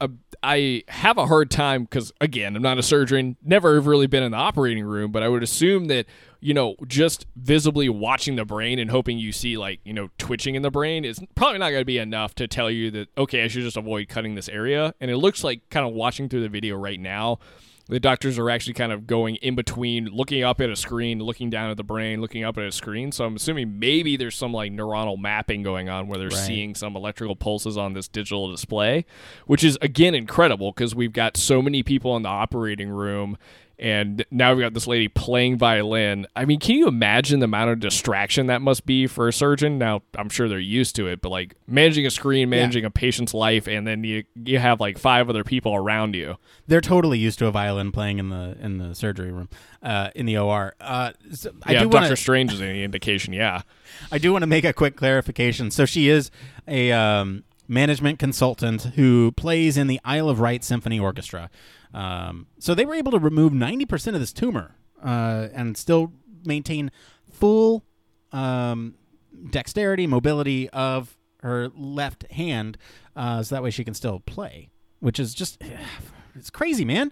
[0.43, 4.23] I have a hard time because again I'm not a surgeon never have really been
[4.23, 6.06] in the operating room but I would assume that
[6.39, 10.56] you know just visibly watching the brain and hoping you see like you know twitching
[10.56, 13.43] in the brain is probably not going to be enough to tell you that okay
[13.43, 14.93] I should just avoid cutting this area.
[15.02, 17.39] And it looks like kind of watching through the video right now
[17.89, 21.50] the doctors are actually kind of going in between looking up at a screen looking
[21.50, 24.52] down at the brain looking up at a screen so i'm assuming maybe there's some
[24.54, 26.38] like neuronal mapping going on where they're Right.
[26.38, 29.06] seeing some electrical pulses on this digital display
[29.45, 33.38] which is again incredible because we've got so many people in the operating room
[33.79, 36.25] and now we've got this lady playing violin.
[36.35, 39.77] I mean, can you imagine the amount of distraction that must be for a surgeon?
[39.77, 43.33] Now, I'm sure they're used to it, but like managing a screen, managing a patient's
[43.33, 46.37] life, and then you you have like five other people around you.
[46.65, 49.49] they're totally used to a violin playing in the in the surgery room
[49.83, 53.33] uh, in the or uh, so i yeah, do Doctor to Strange is any indication.
[53.33, 53.61] Yeah,
[54.11, 55.71] I do want to make a quick clarification.
[55.71, 56.31] So she is
[56.67, 61.49] a um, management consultant who plays in the Isle of Wight Symphony Orchestra.
[61.93, 66.13] Um, so they were able to remove 90% of this tumor uh, and still
[66.45, 66.91] maintain
[67.32, 67.84] full
[68.32, 68.95] um,
[69.50, 72.78] dexterity, mobility of her left hand,
[73.15, 74.69] uh, so that way she can still play,
[75.00, 75.62] which is just
[76.36, 77.12] it's crazy, man.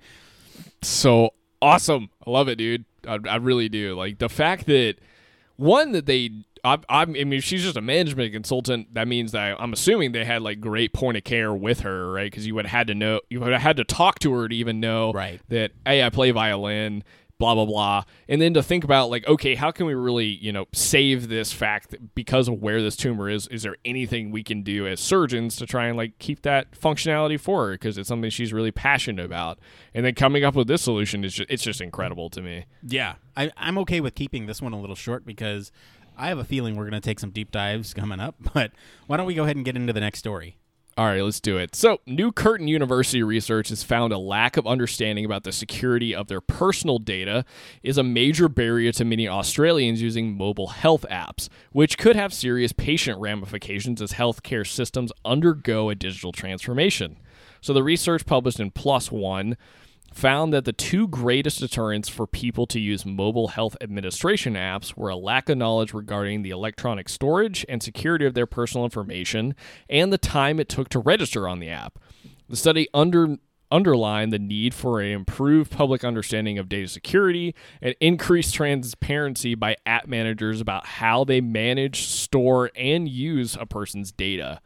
[0.82, 2.10] so awesome.
[2.26, 2.86] I love it, dude.
[3.08, 3.96] I, I really do.
[3.96, 4.96] Like the fact that
[5.56, 6.32] one that they.
[6.65, 8.93] I, I I mean, if she's just a management consultant.
[8.93, 12.30] That means that I'm assuming they had like great point of care with her, right?
[12.32, 14.47] Because you would have had to know, you would have had to talk to her
[14.49, 15.39] to even know Right.
[15.49, 17.04] that hey, I play violin,
[17.38, 20.51] blah blah blah, and then to think about like, okay, how can we really, you
[20.54, 23.47] know, save this fact because of where this tumor is?
[23.47, 27.38] Is there anything we can do as surgeons to try and like keep that functionality
[27.39, 27.71] for her?
[27.73, 29.60] Because it's something she's really passionate about,
[29.93, 32.65] and then coming up with this solution is just, it's just incredible to me.
[32.82, 35.71] Yeah, I, I'm okay with keeping this one a little short because
[36.17, 38.36] I have a feeling we're going to take some deep dives coming up.
[38.54, 38.71] But
[39.08, 40.58] why don't we go ahead and get into the next story?
[40.97, 41.75] All right, let's do it.
[41.75, 46.28] So, New Curtin University research has found a lack of understanding about the security of
[46.28, 47.43] their personal data
[47.84, 52.71] is a major barrier to many Australians using mobile health apps, which could have serious
[52.71, 57.17] patient ramifications as healthcare systems undergo a digital transformation.
[57.60, 59.58] So, the research published in One
[60.15, 65.10] found that the two greatest deterrents for people to use mobile health administration apps were
[65.10, 69.54] a lack of knowledge regarding the electronic storage and security of their personal information
[69.89, 71.99] and the time it took to register on the app.
[72.47, 73.38] The study under
[73.69, 80.08] the need for an improved public understanding of data security and increased transparency by app
[80.08, 84.62] managers about how they manage, store, and use a person's data.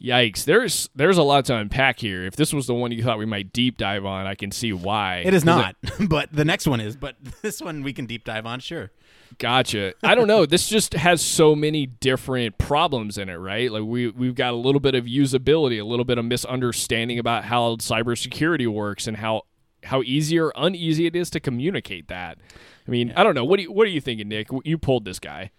[0.00, 0.44] Yikes!
[0.44, 2.24] There's there's a lot to unpack here.
[2.24, 4.72] If this was the one you thought we might deep dive on, I can see
[4.72, 5.22] why.
[5.24, 5.74] It is not,
[6.08, 6.96] but the next one is.
[6.96, 8.92] But this one we can deep dive on, sure.
[9.38, 9.94] Gotcha.
[10.02, 10.46] I don't know.
[10.46, 13.70] This just has so many different problems in it, right?
[13.70, 17.44] Like we we've got a little bit of usability, a little bit of misunderstanding about
[17.44, 19.42] how cybersecurity works and how
[19.84, 22.38] how easy or uneasy it is to communicate that.
[22.86, 23.44] I mean, I don't know.
[23.44, 24.48] What do you, what are you thinking, Nick?
[24.64, 25.50] You pulled this guy.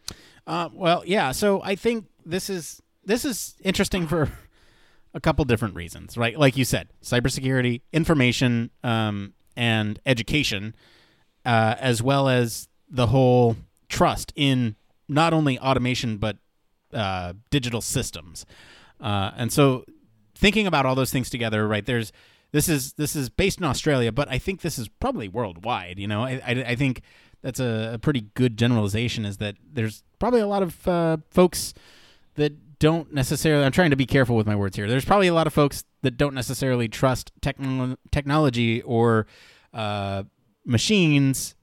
[0.48, 1.32] Uh, well, yeah.
[1.32, 4.32] So I think this is this is interesting for
[5.14, 6.38] a couple different reasons, right?
[6.38, 10.76] Like you said, cybersecurity, information, um, and education,
[11.46, 13.58] uh, as well as the whole
[13.90, 14.76] trust in
[15.08, 16.38] not only automation but
[16.94, 18.46] uh, digital systems.
[19.02, 19.86] Uh, and so,
[20.36, 21.86] thinking about all those things together, right?
[21.86, 22.12] There's
[22.52, 26.00] this is this is based in Australia, but I think this is probably worldwide.
[26.00, 27.02] You know, I, I, I think
[27.42, 29.26] that's a, a, pretty good generalization.
[29.26, 31.74] Is that there's probably a lot of uh, folks
[32.36, 34.88] that don't necessarily I'm trying to be careful with my words here.
[34.88, 39.28] There's probably a lot of folks that don't necessarily trust techn- technology or
[39.74, 40.24] uh,
[40.66, 41.56] machines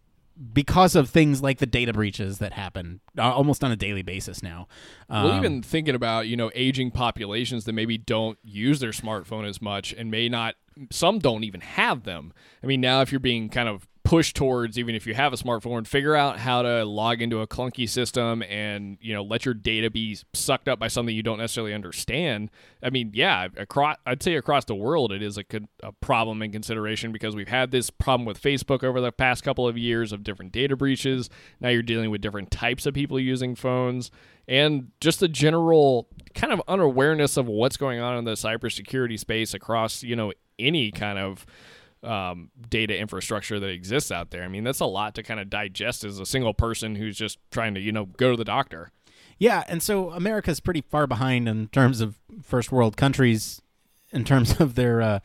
[0.52, 4.42] because of things like the data breaches that happen uh, almost on a daily basis
[4.42, 4.68] now.
[5.08, 9.48] Um, well, even thinking about you know aging populations that maybe don't use their smartphone
[9.48, 10.56] as much and may not,
[10.90, 12.32] some don't even have them.
[12.62, 15.36] I mean, now if you're being kind of push towards even if you have a
[15.36, 19.52] smartphone figure out how to log into a clunky system and you know let your
[19.52, 22.48] data be sucked up by something you don't necessarily understand.
[22.80, 25.44] I mean yeah across i'd say across the world it is a,
[25.82, 29.66] a problem in consideration because we've had this problem with facebook over the past couple
[29.66, 31.28] of years of different data breaches.
[31.58, 34.12] Now you're dealing with different types of people using phones.
[34.46, 39.52] And just the general kind of unawareness of what's going on in the cybersecurity space
[39.52, 41.44] across you know any kind of
[42.06, 44.42] um, data infrastructure that exists out there.
[44.42, 47.38] I mean, that's a lot to kind of digest as a single person who's just
[47.50, 48.90] trying to, you know, go to the doctor.
[49.38, 53.60] Yeah, and so America's pretty far behind in terms of first world countries
[54.12, 55.18] in terms of their uh,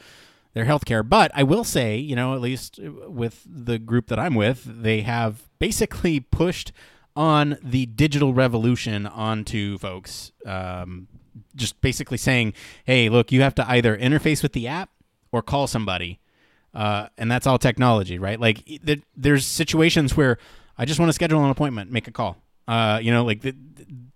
[0.54, 1.08] their healthcare.
[1.08, 5.02] But I will say, you know, at least with the group that I'm with, they
[5.02, 6.72] have basically pushed
[7.15, 10.32] on the digital revolution onto folks.
[10.46, 11.08] Um,
[11.56, 12.54] just basically saying,
[12.86, 14.89] hey, look, you have to either interface with the app
[15.32, 16.20] or call somebody
[16.73, 18.39] uh, and that's all technology, right?
[18.39, 20.38] Like th- there's situations where
[20.77, 22.38] I just want to schedule an appointment, make a call.
[22.67, 23.55] Uh, you know, like the,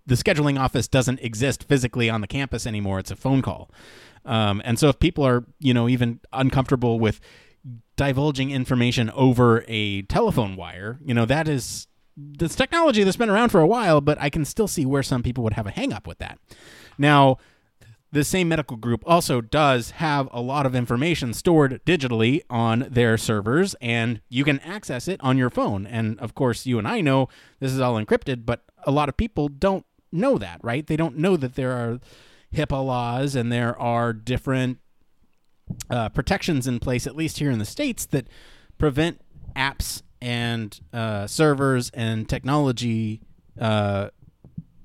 [0.05, 3.69] the scheduling office doesn't exist physically on the campus anymore; it's a phone call.
[4.25, 7.19] Um, and so if people are, you know, even uncomfortable with
[7.95, 11.87] divulging information over a telephone wire, you know, that is
[12.17, 15.21] this technology that's been around for a while, but I can still see where some
[15.21, 16.39] people would have a hang up with that.
[16.97, 17.37] Now,
[18.15, 23.17] the same medical group also does have a lot of information stored digitally on their
[23.17, 25.85] servers, and you can access it on your phone.
[25.85, 27.27] And of course, you and I know
[27.59, 30.87] this is all encrypted, but a lot of people don't know that, right?
[30.87, 31.99] They don't know that there are
[32.53, 34.77] HIPAA laws and there are different
[35.89, 38.29] uh, protections in place, at least here in the States, that
[38.77, 39.19] prevent
[39.57, 43.19] apps and uh, servers and technology
[43.59, 44.07] uh,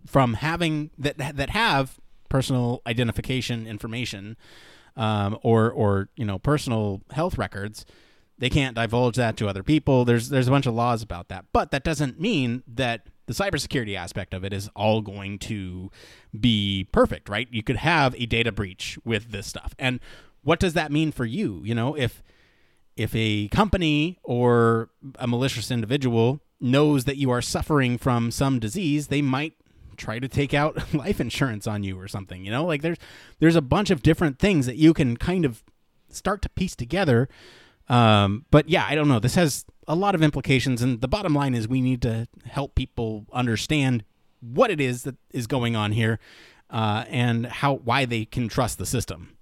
[0.05, 2.00] from having that that have
[2.31, 4.39] personal identification information
[4.97, 7.85] um, or or you know personal health records
[8.41, 10.07] they can't divulge that to other people.
[10.07, 11.45] There's there's a bunch of laws about that.
[11.53, 15.91] But that doesn't mean that the cybersecurity aspect of it is all going to
[16.39, 17.47] be perfect right?
[17.53, 19.75] You could have a data breach with this stuff.
[19.79, 20.01] And
[20.43, 21.61] what does that mean for you?
[21.65, 22.23] You know if
[22.97, 29.07] if a company or a malicious individual knows that you are suffering from some disease
[29.07, 29.55] they might
[30.01, 32.65] try to take out life insurance on you or something you know?
[32.65, 32.99] Like there's
[33.39, 35.63] there's a bunch of different things that you can kind of
[36.09, 37.29] start to piece together.
[37.89, 39.19] Um, but yeah i don't know.
[39.19, 42.75] This has a lot of implications and the bottom line is we need to help
[42.75, 44.05] people understand
[44.41, 46.19] what it is that is going on here
[46.71, 49.37] uh, and how why they can trust the system.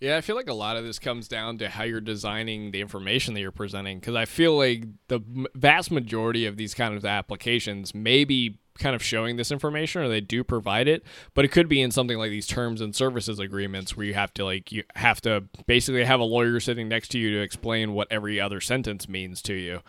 [0.00, 2.82] Yeah, I feel like a lot of this comes down to how you're designing the
[2.82, 3.98] information that you're presenting.
[3.98, 5.20] Because I feel like the
[5.54, 10.08] vast majority of these kind of applications may be kind of showing this information or
[10.08, 11.02] they do provide it
[11.34, 14.32] but it could be in something like these terms and services agreements where you have
[14.34, 17.92] to like you have to basically have a lawyer sitting next to you to explain
[17.92, 19.80] what every other sentence means to you.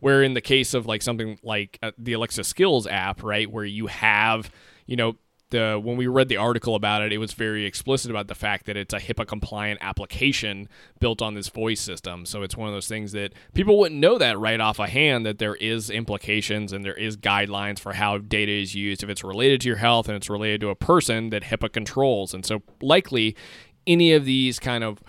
[0.00, 3.64] Where in the case of like something like uh, the alexa skills app right where
[3.64, 4.50] you have
[4.86, 5.16] you know
[5.50, 8.66] the when we read the article about it, it was very explicit about the fact
[8.66, 12.26] that it's a HIPAA compliant application built on this voice system.
[12.26, 15.24] So it's one of those things that people wouldn't know that right off a hand
[15.26, 19.22] that there is implications and there is guidelines for how data is used if it's
[19.22, 22.34] related to your health and it's related to a person that HIPAA controls.
[22.34, 23.36] And so likely
[23.86, 25.02] any of these kind of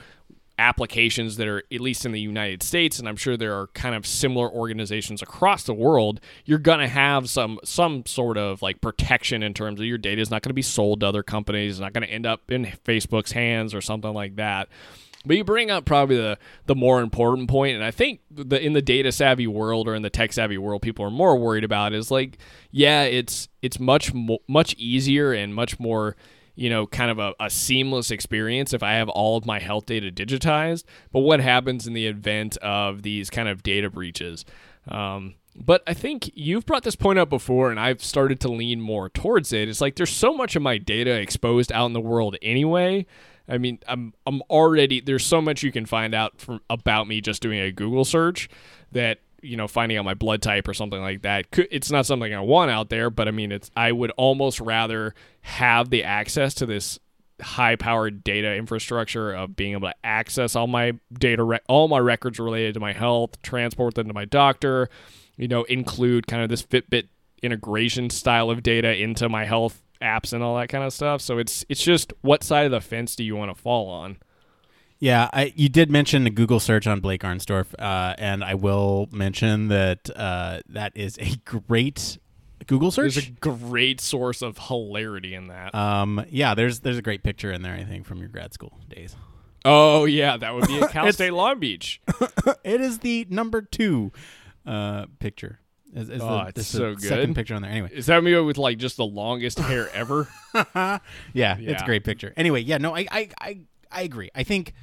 [0.59, 3.95] applications that are at least in the United States, and I'm sure there are kind
[3.95, 6.19] of similar organizations across the world.
[6.45, 10.31] You're gonna have some some sort of like protection in terms of your data is
[10.31, 12.65] not going to be sold to other companies, it's not going to end up in
[12.85, 14.69] Facebook's hands or something like that.
[15.25, 18.73] But you bring up probably the the more important point, and I think the in
[18.73, 21.93] the data savvy world or in the tech savvy world, people are more worried about
[21.93, 22.37] is like,
[22.71, 26.15] yeah, it's it's much mo- much easier and much more
[26.57, 29.85] you know, kind of a, a, seamless experience if I have all of my health
[29.85, 30.83] data digitized.
[31.11, 34.43] But what happens in the event of these kind of data breaches?
[34.87, 38.81] Um, but I think you've brought this point up before, and I've started to lean
[38.81, 39.69] more towards it.
[39.69, 43.05] It's like there's so much of my data exposed out in the world anyway.
[43.47, 47.21] I mean, I'm I'm already there's so much you can find out from about me
[47.21, 48.49] just doing a Google search
[48.91, 51.47] that you know finding out my blood type or something like that.
[51.71, 55.13] It's not something i want out there but i mean it's i would almost rather
[55.41, 56.99] have the access to this
[57.41, 62.39] high powered data infrastructure of being able to access all my data all my records
[62.39, 64.89] related to my health transport them to my doctor
[65.35, 67.07] you know include kind of this fitbit
[67.43, 71.21] integration style of data into my health apps and all that kind of stuff.
[71.21, 74.17] So it's it's just what side of the fence do you want to fall on
[74.99, 79.07] yeah, I, you did mention the Google search on Blake Arnsdorff, uh, and I will
[79.11, 82.17] mention that uh, that is a great
[82.65, 83.15] Google search.
[83.15, 85.75] There's a great source of hilarity in that.
[85.75, 87.73] Um, yeah, there's there's a great picture in there.
[87.73, 89.15] I think from your grad school days.
[89.65, 92.01] Oh yeah, that would be at Cal State Long Beach.
[92.63, 94.11] it is the number two
[94.65, 95.59] uh, picture.
[95.93, 97.01] Is, is oh, the, it's so good.
[97.01, 97.71] Second picture on there.
[97.71, 100.27] Anyway, is that me with like just the longest hair ever?
[100.53, 100.99] yeah,
[101.33, 101.55] Yeah.
[101.59, 102.33] it's a great picture.
[102.35, 103.59] Anyway, yeah, no, I, I, I,
[103.91, 104.29] I agree.
[104.35, 104.73] I think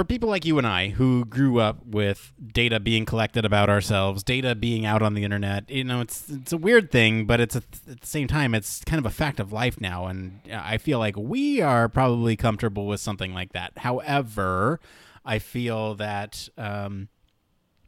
[0.00, 4.22] for people like you and I who grew up with data being collected about ourselves,
[4.22, 7.56] data being out on the internet, you know, it's it's a weird thing, but it's
[7.56, 10.78] a, at the same time it's kind of a fact of life now, and I
[10.78, 13.72] feel like we are probably comfortable with something like that.
[13.78, 14.80] However,
[15.24, 17.08] I feel that um,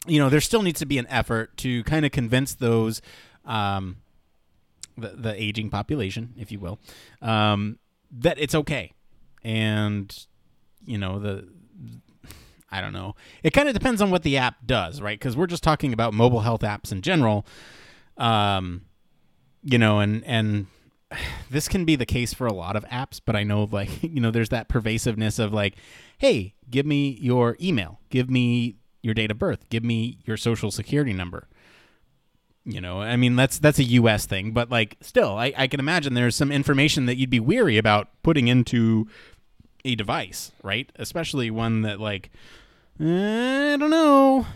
[0.07, 3.01] you know there still needs to be an effort to kind of convince those
[3.45, 3.99] um,
[4.99, 6.79] the the aging population, if you will,
[7.21, 7.79] um,
[8.11, 8.93] that it's okay,
[9.45, 10.27] and
[10.85, 11.49] you know the
[12.73, 13.15] I don't know.
[13.43, 15.19] It kind of depends on what the app does, right?
[15.19, 17.45] Because we're just talking about mobile health apps in general.
[18.17, 18.83] Um,
[19.63, 20.67] you know, and and
[21.51, 24.21] this can be the case for a lot of apps, but I know like you
[24.21, 25.75] know there's that pervasiveness of like,
[26.19, 30.71] hey, give me your email, give me your date of birth, give me your social
[30.71, 31.49] security number.
[32.65, 34.25] You know, I mean that's that's a U.S.
[34.25, 37.77] thing, but like still, I, I can imagine there's some information that you'd be weary
[37.77, 39.09] about putting into
[39.85, 40.91] a device, right?
[40.97, 42.31] Especially one that like
[43.01, 44.47] eh, I don't know.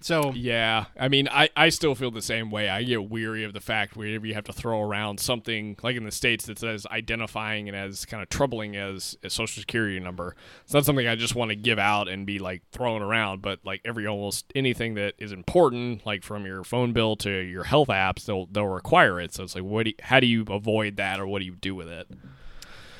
[0.00, 2.68] So Yeah, I mean, I, I still feel the same way.
[2.68, 6.04] I get weary of the fact whenever you have to throw around something like in
[6.04, 10.36] the states that's as identifying and as kind of troubling as a social security number.
[10.62, 13.58] It's not something I just want to give out and be like throwing around, but
[13.64, 17.88] like every almost anything that is important, like from your phone bill to your health
[17.88, 19.34] apps, they'll they'll require it.
[19.34, 19.84] So it's like, what?
[19.84, 22.08] Do you, how do you avoid that, or what do you do with it?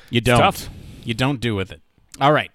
[0.09, 0.69] you don't.
[1.09, 1.81] You don't do with it.
[2.21, 2.51] All right.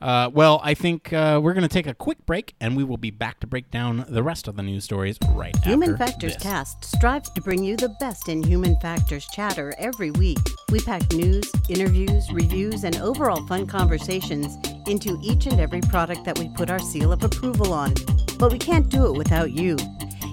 [0.00, 2.96] Uh, well, I think uh, we're going to take a quick break, and we will
[2.96, 5.70] be back to break down the rest of the news stories right now.
[5.72, 6.42] Human after Factors this.
[6.44, 10.38] Cast strives to bring you the best in human factors chatter every week.
[10.70, 14.56] We pack news, interviews, reviews, and overall fun conversations
[14.86, 17.94] into each and every product that we put our seal of approval on.
[18.38, 19.76] But we can't do it without you.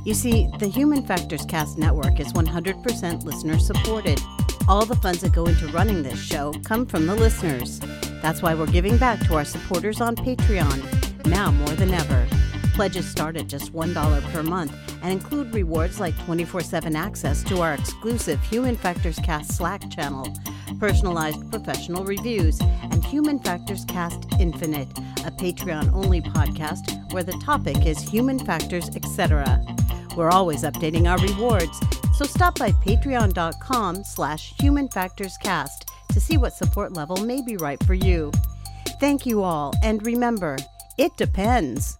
[0.05, 4.21] You see, the Human Factors Cast network is 100% listener supported.
[4.67, 7.79] All the funds that go into running this show come from the listeners.
[8.23, 12.27] That's why we're giving back to our supporters on Patreon, now more than ever.
[12.73, 17.61] Pledges start at just $1 per month and include rewards like 24 7 access to
[17.61, 20.27] our exclusive Human Factors Cast Slack channel,
[20.79, 24.89] personalized professional reviews, and Human Factors Cast Infinite,
[25.25, 29.63] a Patreon only podcast where the topic is human factors, etc.
[30.15, 31.79] We're always updating our rewards,
[32.17, 37.93] so stop by patreon.com slash humanfactorscast to see what support level may be right for
[37.93, 38.31] you.
[38.99, 40.57] Thank you all, and remember,
[40.97, 41.97] it depends.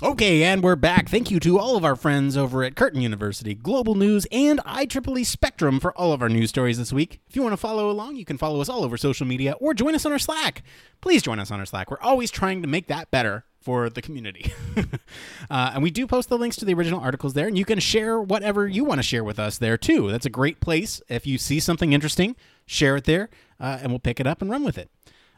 [0.00, 1.08] Okay, and we're back.
[1.08, 5.26] Thank you to all of our friends over at Curtin University, Global News, and IEEE
[5.26, 7.20] Spectrum for all of our news stories this week.
[7.28, 9.74] If you want to follow along, you can follow us all over social media or
[9.74, 10.62] join us on our Slack.
[11.00, 11.90] Please join us on our Slack.
[11.90, 14.50] We're always trying to make that better for the community.
[15.50, 17.78] uh, and we do post the links to the original articles there, and you can
[17.78, 20.10] share whatever you want to share with us there too.
[20.10, 21.02] That's a great place.
[21.10, 23.28] If you see something interesting, share it there,
[23.60, 24.88] uh, and we'll pick it up and run with it.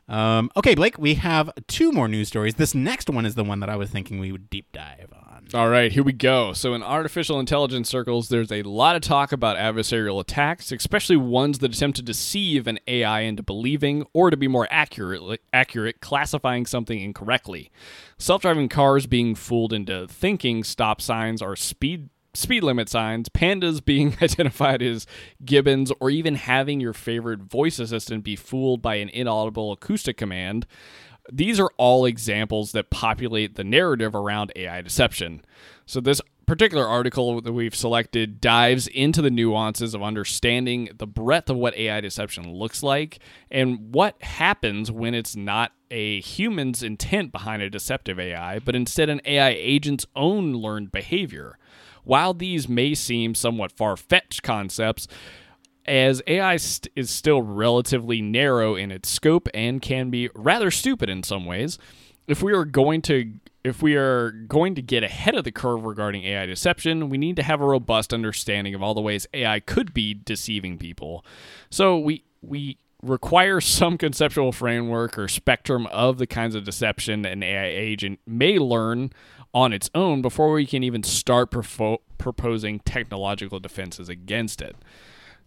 [0.08, 2.54] Um, okay, Blake, we have two more news stories.
[2.54, 5.12] This next one is the one that I was thinking we would deep dive.
[5.52, 6.52] All right, here we go.
[6.52, 11.58] So, in artificial intelligence circles, there's a lot of talk about adversarial attacks, especially ones
[11.58, 16.66] that attempt to deceive an AI into believing, or to be more accurate, accurate classifying
[16.66, 17.72] something incorrectly.
[18.16, 23.84] Self driving cars being fooled into thinking stop signs are speed speed limit signs, pandas
[23.84, 25.04] being identified as
[25.44, 30.64] gibbons, or even having your favorite voice assistant be fooled by an inaudible acoustic command.
[31.32, 35.44] These are all examples that populate the narrative around AI deception.
[35.86, 41.48] So, this particular article that we've selected dives into the nuances of understanding the breadth
[41.48, 43.20] of what AI deception looks like
[43.52, 49.08] and what happens when it's not a human's intent behind a deceptive AI, but instead
[49.08, 51.56] an AI agent's own learned behavior.
[52.02, 55.06] While these may seem somewhat far fetched concepts,
[55.86, 61.08] as AI st- is still relatively narrow in its scope and can be rather stupid
[61.08, 61.78] in some ways,
[62.26, 65.84] if we are going to if we are going to get ahead of the curve
[65.84, 69.60] regarding AI deception, we need to have a robust understanding of all the ways AI
[69.60, 71.24] could be deceiving people.
[71.68, 77.42] So we we require some conceptual framework or spectrum of the kinds of deception an
[77.42, 79.10] AI agent may learn
[79.52, 84.76] on its own before we can even start proposing technological defenses against it.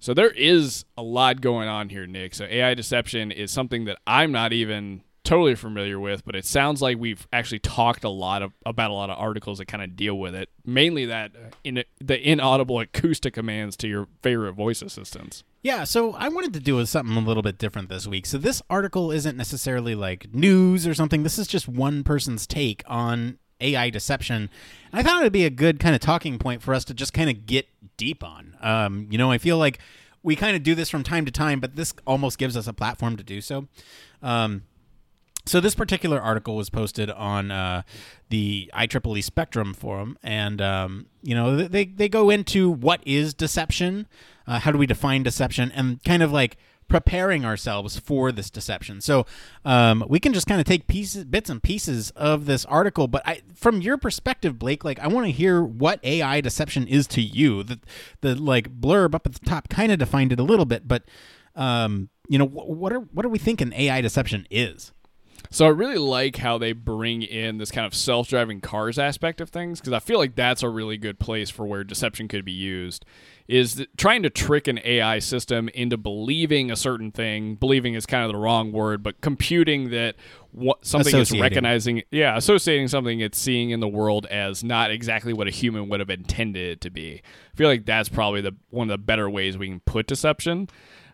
[0.04, 2.36] So there is a lot going on here, Nick.
[2.36, 6.82] So AI deception is something that I'm not even totally familiar with, but it sounds
[6.82, 9.96] like we've actually talked a lot of, about a lot of articles that kind of
[9.96, 10.50] deal with it.
[10.66, 15.46] Mainly that uh, in the inaudible acoustic commands to your favorite voice assistants.
[15.62, 18.26] Yeah, so I wanted to do something a little bit different this week.
[18.26, 21.24] So this article isn't necessarily like news or something.
[21.24, 24.50] This is just one person's take on AI deception.
[24.92, 26.94] And I thought it would be a good kind of talking point for us to
[26.94, 27.68] just kind of get
[27.98, 28.58] deep on.
[28.62, 29.80] Um, you know, I feel like
[30.22, 32.74] we kind of do this from time to time, but this almost gives us a
[32.74, 33.68] platform to do so.
[34.22, 34.64] Um,
[35.46, 37.82] so this particular article was posted on uh,
[38.30, 44.08] the IEEE Spectrum forum, and um, you know they they go into what is deception,
[44.48, 46.58] uh, how do we define deception, and kind of like
[46.88, 49.02] preparing ourselves for this deception.
[49.02, 49.26] So
[49.66, 53.08] um, we can just kind of take pieces, bits and pieces of this article.
[53.08, 57.08] But I, from your perspective, Blake, like I want to hear what AI deception is
[57.08, 57.64] to you.
[57.64, 57.80] The
[58.22, 61.04] the like blurb up at the top kind of defined it a little bit, but
[61.56, 64.92] um, you know wh- what are what are we thinking AI deception is?
[65.50, 69.50] So I really like how they bring in this kind of self-driving cars aspect of
[69.50, 72.52] things because I feel like that's a really good place for where deception could be
[72.52, 73.06] used.
[73.48, 77.56] Is trying to trick an AI system into believing a certain thing.
[77.56, 80.16] Believing is kind of the wrong word, but computing that
[80.52, 85.34] what something is recognizing, yeah, associating something it's seeing in the world as not exactly
[85.34, 87.22] what a human would have intended it to be.
[87.54, 90.70] I feel like that's probably the one of the better ways we can put deception.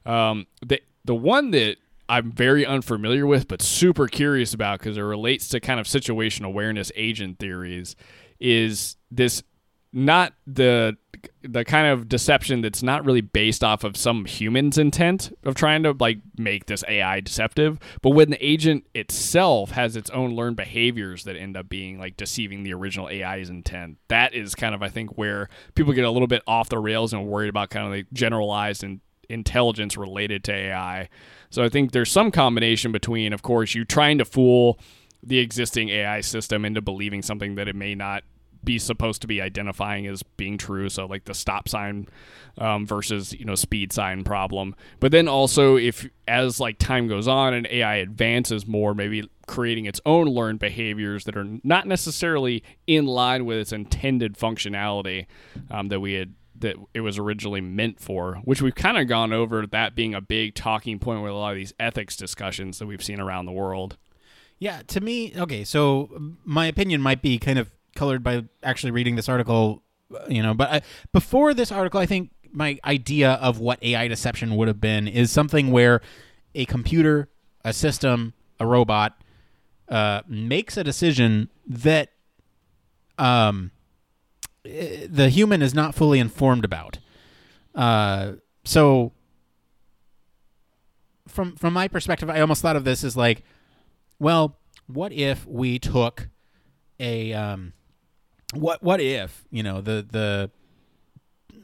[0.05, 1.77] Um, the the one that
[2.09, 6.43] I'm very unfamiliar with, but super curious about because it relates to kind of situation
[6.43, 7.95] awareness agent theories.
[8.39, 9.43] Is this
[9.91, 10.97] not the
[11.41, 15.83] the kind of deception that's not really based off of some human's intent of trying
[15.83, 20.55] to like make this AI deceptive, but when the agent itself has its own learned
[20.55, 23.97] behaviors that end up being like deceiving the original AI's intent.
[24.07, 27.13] That is kind of I think where people get a little bit off the rails
[27.13, 31.09] and worried about kind of like generalized and intelligence related to AI.
[31.49, 34.79] So I think there's some combination between, of course, you trying to fool
[35.21, 38.23] the existing AI system into believing something that it may not
[38.63, 40.89] be supposed to be identifying as being true.
[40.89, 42.07] So like the stop sign
[42.57, 44.75] um, versus you know speed sign problem.
[44.99, 49.85] But then also if as like time goes on and AI advances more, maybe creating
[49.85, 55.25] its own learned behaviors that are not necessarily in line with its intended functionality
[55.71, 59.33] um, that we had that it was originally meant for, which we've kind of gone
[59.33, 62.85] over that being a big talking point with a lot of these ethics discussions that
[62.85, 63.97] we've seen around the world.
[64.59, 69.15] Yeah, to me, okay, so my opinion might be kind of colored by actually reading
[69.15, 69.83] this article,
[70.27, 70.81] you know, but I,
[71.13, 75.31] before this article, I think my idea of what AI deception would have been is
[75.31, 76.01] something where
[76.55, 77.29] a computer,
[77.63, 79.21] a system, a robot
[79.87, 82.09] uh, makes a decision that
[83.17, 83.71] um,
[84.63, 86.99] the human is not fully informed about.
[87.75, 88.33] Uh,
[88.65, 89.13] so
[91.27, 93.43] from from my perspective, I almost thought of this as like,
[94.19, 94.57] well,
[94.87, 96.29] what if we took
[96.99, 97.73] a um,
[98.53, 100.51] what what if you know the the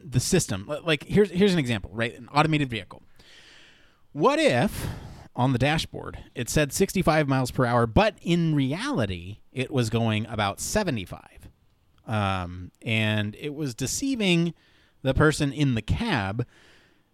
[0.08, 2.18] the system like here's here's an example right?
[2.18, 3.04] An automated vehicle.
[4.14, 4.88] What if
[5.36, 10.26] on the dashboard it said 65 miles per hour but in reality it was going
[10.28, 11.45] about 75
[12.08, 14.54] um, and it was deceiving
[15.02, 16.46] the person in the cab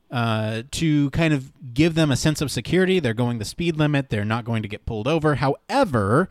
[0.09, 2.99] uh, to kind of give them a sense of security.
[2.99, 4.09] They're going the speed limit.
[4.09, 5.35] They're not going to get pulled over.
[5.35, 6.29] However,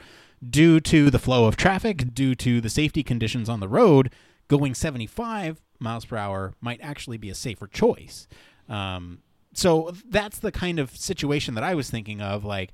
[0.49, 4.11] due to the flow of traffic, due to the safety conditions on the road,
[4.49, 8.29] going 75 miles per hour might actually be a safer choice.
[8.69, 9.21] Um,
[9.55, 12.45] so that's the kind of situation that I was thinking of.
[12.45, 12.73] Like,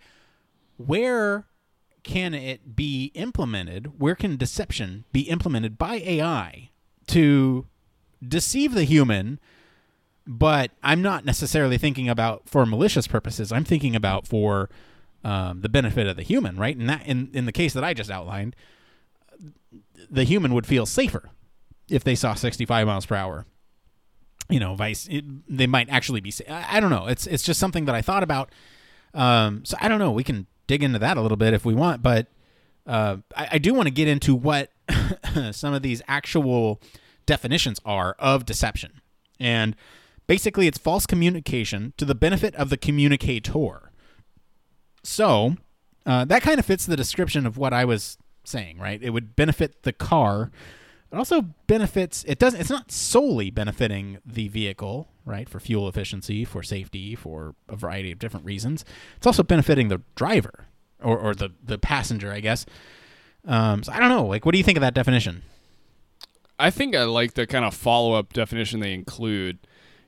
[0.76, 1.46] where
[2.06, 3.98] can it be implemented?
[3.98, 6.70] Where can deception be implemented by AI
[7.08, 7.66] to
[8.26, 9.40] deceive the human?
[10.24, 13.50] But I'm not necessarily thinking about for malicious purposes.
[13.50, 14.70] I'm thinking about for
[15.24, 16.76] um, the benefit of the human, right?
[16.76, 18.54] And that, in in the case that I just outlined,
[20.08, 21.30] the human would feel safer
[21.90, 23.46] if they saw 65 miles per hour.
[24.48, 26.32] You know, vice it, they might actually be.
[26.48, 27.08] I, I don't know.
[27.08, 28.52] It's it's just something that I thought about.
[29.12, 30.12] Um, so I don't know.
[30.12, 32.28] We can dig into that a little bit if we want, but
[32.86, 34.70] uh, I, I do want to get into what
[35.52, 36.80] some of these actual
[37.26, 39.00] definitions are of deception.
[39.38, 39.76] And
[40.26, 43.90] basically, it's false communication to the benefit of the communicator.
[45.02, 45.56] So
[46.04, 49.02] uh, that kind of fits the description of what I was saying, right?
[49.02, 50.50] It would benefit the car.
[51.12, 52.24] It also benefits.
[52.26, 52.60] It doesn't.
[52.60, 55.48] It's not solely benefiting the vehicle, right?
[55.48, 58.84] For fuel efficiency, for safety, for a variety of different reasons.
[59.16, 60.66] It's also benefiting the driver
[61.02, 62.64] or, or the the passenger, I guess.
[63.44, 64.24] Um, so I don't know.
[64.24, 65.42] Like, what do you think of that definition?
[66.58, 69.58] I think I like the kind of follow up definition they include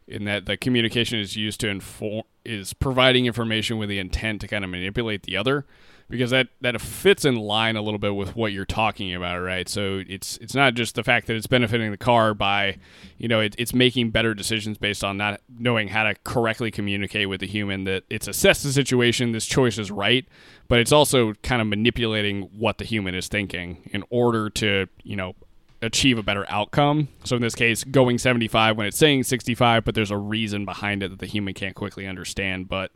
[0.06, 4.48] in that the communication is used to inform is providing information with the intent to
[4.48, 5.66] kind of manipulate the other
[6.08, 9.68] because that that fits in line a little bit with what you're talking about right
[9.68, 12.76] so it's it's not just the fact that it's benefiting the car by
[13.18, 17.28] you know it, it's making better decisions based on not knowing how to correctly communicate
[17.28, 20.26] with the human that it's assessed the situation this choice is right
[20.68, 25.16] but it's also kind of manipulating what the human is thinking in order to you
[25.16, 25.34] know
[25.80, 27.08] achieve a better outcome.
[27.24, 31.02] So in this case, going 75 when it's saying 65, but there's a reason behind
[31.02, 32.90] it that the human can't quickly understand, but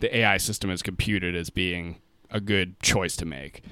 [0.00, 3.62] the AI system is computed as being a good choice to make.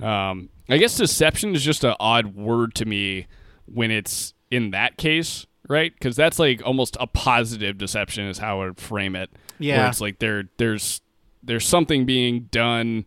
[0.00, 3.26] Um, I guess deception is just an odd word to me
[3.66, 5.92] when it's in that case, right?
[5.92, 9.30] Because that's like almost a positive deception is how I would frame it.
[9.58, 11.00] Yeah, where it's like there there's
[11.42, 13.04] there's something being done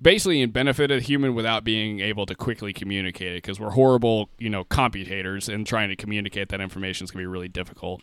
[0.00, 3.70] basically in benefit of the human without being able to quickly communicate it because we're
[3.70, 7.48] horrible, you know, computators and trying to communicate that information is going to be really
[7.48, 8.02] difficult.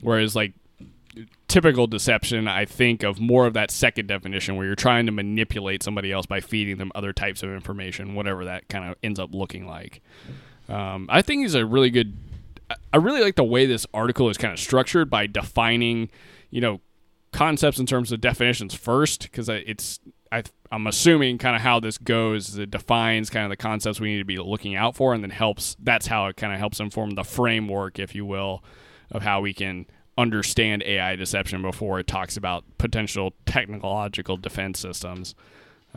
[0.00, 0.54] Whereas like
[1.48, 5.82] typical deception, I think of more of that second definition where you're trying to manipulate
[5.82, 9.34] somebody else by feeding them other types of information, whatever that kind of ends up
[9.34, 10.02] looking like.
[10.68, 12.16] Um, I think he's a really good.
[12.92, 16.10] I really like the way this article is kind of structured by defining,
[16.50, 16.80] you know,
[17.32, 20.00] concepts in terms of definitions first because it's
[20.32, 20.42] I,
[20.72, 22.58] am assuming kind of how this goes.
[22.58, 25.30] It defines kind of the concepts we need to be looking out for, and then
[25.30, 25.76] helps.
[25.78, 28.64] That's how it kind of helps inform the framework, if you will,
[29.10, 29.86] of how we can
[30.16, 35.34] understand AI deception before it talks about potential technological defense systems.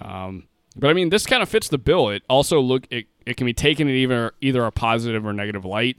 [0.01, 2.09] Um, but I mean, this kind of fits the bill.
[2.09, 5.65] It also look it, it can be taken in either either a positive or negative
[5.65, 5.97] light.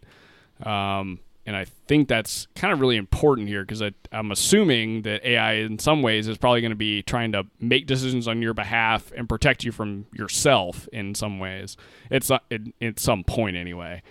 [0.63, 5.55] Um, and I think that's kind of really important here because I'm assuming that AI,
[5.55, 9.11] in some ways, is probably going to be trying to make decisions on your behalf
[9.17, 11.79] and protect you from yourself in some ways.
[12.11, 14.03] It's it, at some point anyway.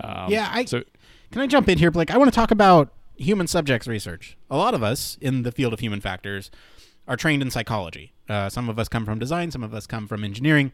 [0.00, 0.82] Um, yeah, I so,
[1.30, 2.10] can I jump in here, Blake?
[2.10, 4.36] I want to talk about human subjects research.
[4.50, 6.50] A lot of us in the field of human factors
[7.06, 8.12] are trained in psychology.
[8.28, 10.72] Uh, some of us come from design, some of us come from engineering.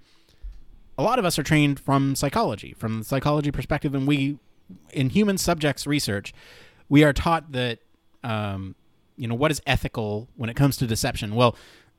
[0.99, 4.38] A lot of us are trained from psychology, from the psychology perspective, and we
[4.92, 6.32] in human subjects research,
[6.88, 7.80] we are taught that
[8.22, 8.74] um,
[9.16, 11.34] you know what is ethical when it comes to deception.
[11.34, 11.57] Well,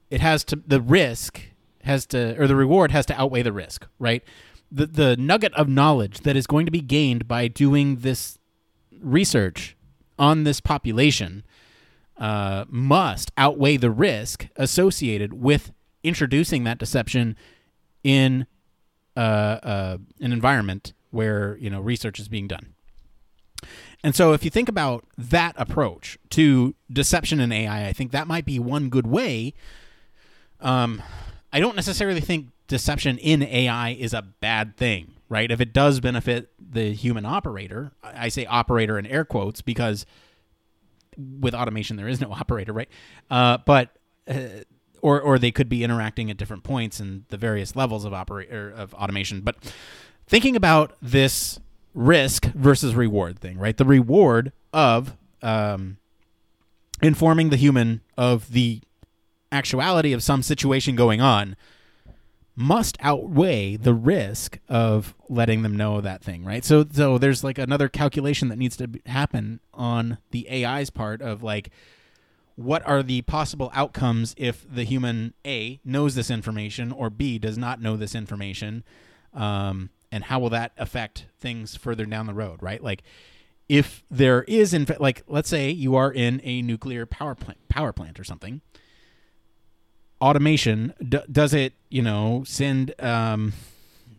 [0.10, 1.42] it has to the risk
[1.84, 4.24] has to or the reward has to outweigh the risk, right?
[4.72, 8.38] The the nugget of knowledge that is going to be gained by doing this
[9.00, 9.76] research
[10.18, 11.44] on this population
[12.18, 15.72] uh, must outweigh the risk associated with
[16.04, 17.36] introducing that deception
[18.04, 18.46] in
[19.18, 22.74] uh, uh, an environment where you know research is being done.
[24.04, 28.28] And so, if you think about that approach to deception in AI, I think that
[28.28, 29.54] might be one good way.
[30.62, 31.02] Um,
[31.52, 35.52] I don't necessarily think deception in AI is a bad thing, right?
[35.52, 40.06] If it does benefit the human operator, I say operator in air quotes because
[41.18, 42.90] with automation there is no operator, right?
[43.30, 43.96] Uh, but
[44.28, 44.64] uh,
[45.02, 48.72] or or they could be interacting at different points in the various levels of operator
[48.72, 49.56] of automation, but
[50.28, 51.60] thinking about this
[51.94, 53.78] risk versus reward thing, right?
[53.78, 55.98] The reward of um,
[57.02, 58.82] informing the human of the
[59.52, 61.56] actuality of some situation going on
[62.56, 66.64] must outweigh the risk of letting them know that thing, right?
[66.64, 71.44] So so there's like another calculation that needs to happen on the AI's part of
[71.44, 71.70] like
[72.56, 77.58] what are the possible outcomes if the human A knows this information or B does
[77.58, 78.84] not know this information,
[79.34, 82.82] um, and how will that affect things further down the road, right?
[82.82, 83.04] Like,
[83.68, 87.68] if there is, in fact, like, let's say you are in a nuclear power plant,
[87.68, 88.62] power plant or something.
[90.22, 93.54] Automation d- does it, you know, send um,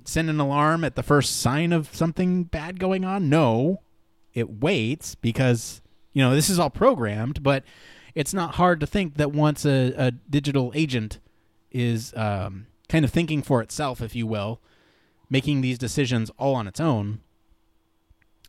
[0.05, 3.29] send an alarm at the first sign of something bad going on?
[3.29, 3.81] No,
[4.35, 5.81] it waits because
[6.13, 7.65] you know this is all programmed, but
[8.15, 11.19] it's not hard to think that once a, a digital agent
[11.71, 14.61] is um, kind of thinking for itself, if you will,
[15.29, 17.21] making these decisions all on its own,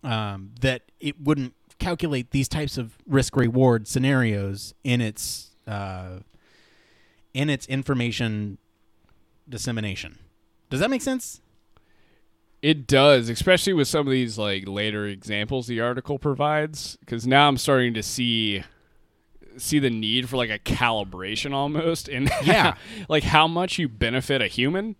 [0.04, 6.20] um, that it wouldn't calculate these types of risk reward scenarios in its uh,
[7.38, 8.58] in its information
[9.48, 10.18] dissemination.
[10.72, 11.40] Does that make sense?
[12.64, 17.48] It does, especially with some of these like later examples the article provides, because now
[17.48, 18.64] I'm starting to see
[19.58, 22.74] see the need for like a calibration almost, and Yeah.
[23.08, 24.96] like how much you benefit a human.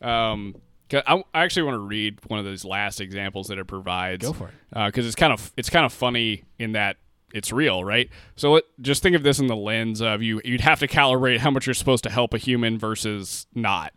[0.00, 0.54] Um,
[0.88, 4.24] 'cause I, I actually want to read one of those last examples that it provides.
[4.24, 4.86] Go for it.
[4.86, 6.96] because it's kind of it's kind of funny in that
[7.34, 8.08] it's real, right?
[8.36, 10.40] So just think of this in the lens of you.
[10.44, 13.92] You'd have to calibrate how much you're supposed to help a human versus not.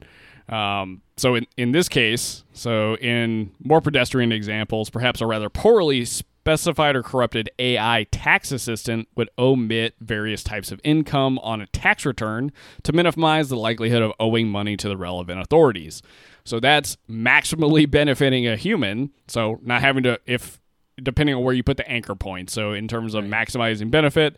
[0.48, 6.06] Um, so in, in this case, so in more pedestrian examples, perhaps a rather poorly
[6.06, 12.06] specified or corrupted AI tax assistant would omit various types of income on a tax
[12.06, 12.52] return
[12.84, 16.04] to minimize the likelihood of owing money to the relevant authorities.
[16.44, 19.10] So that's maximally benefiting a human.
[19.28, 20.60] So not having to, if
[21.02, 22.50] depending on where you put the anchor point.
[22.50, 24.38] So in terms of maximizing benefit,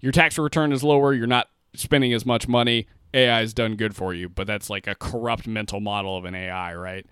[0.00, 1.12] your tax return is lower.
[1.12, 2.86] You're not spending as much money.
[3.14, 6.34] AI has done good for you, but that's like a corrupt mental model of an
[6.34, 7.06] AI, right?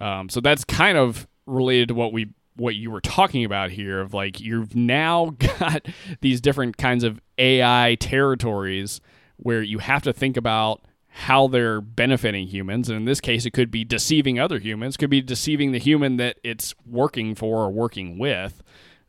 [0.00, 4.00] Um, so that's kind of related to what we what you were talking about here
[4.00, 5.86] of like you've now got
[6.22, 9.00] these different kinds of AI territories
[9.36, 10.82] where you have to think about
[11.20, 12.90] how they're benefiting humans.
[12.90, 14.98] And in this case it could be deceiving other humans.
[14.98, 18.62] Could be deceiving the human that it's working for or working with.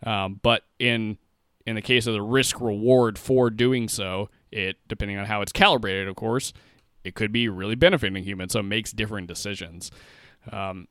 [0.06, 1.18] Um, but in
[1.66, 5.52] in the case of the risk reward for doing so it depending on how it's
[5.52, 6.54] calibrated of course
[7.04, 8.54] it could be really benefiting humans.
[8.54, 9.92] So it makes different decisions.
[10.50, 10.88] Um,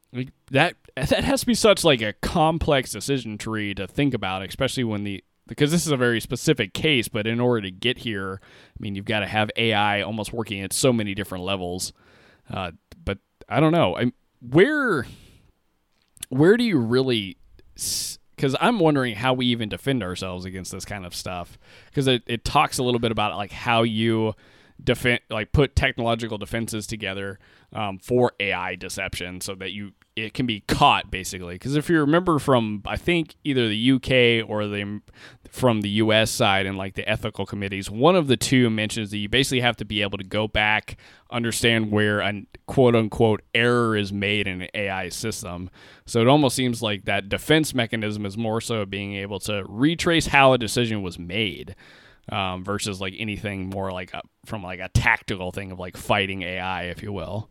[0.51, 4.85] that that has to be such like a complex decision tree to think about especially
[4.85, 8.41] when the because this is a very specific case but in order to get here
[8.43, 11.93] i mean you've got to have ai almost working at so many different levels.
[12.53, 12.73] Uh,
[13.05, 13.19] but
[13.49, 13.97] i don't know.
[13.97, 15.07] I, where
[16.29, 17.37] where do you really
[18.35, 22.23] because i'm wondering how we even defend ourselves against this kind of stuff because it,
[22.27, 24.35] it talks a little bit about like how you
[24.83, 27.39] defend like put technological defenses together
[27.73, 31.57] um, for ai deception so that you it can be caught basically.
[31.57, 35.01] Because if you remember from i think either the uk or the
[35.51, 39.19] from the us side and like the ethical committees one of the two mentions that
[39.19, 40.97] you basically have to be able to go back
[41.31, 45.71] understand where a quote unquote error is made in an ai system
[46.05, 50.27] so it almost seems like that defense mechanism is more so being able to retrace
[50.27, 51.75] how a decision was made
[52.31, 56.43] um, versus like anything more like a, from like a tactical thing of like fighting
[56.43, 57.49] ai if you will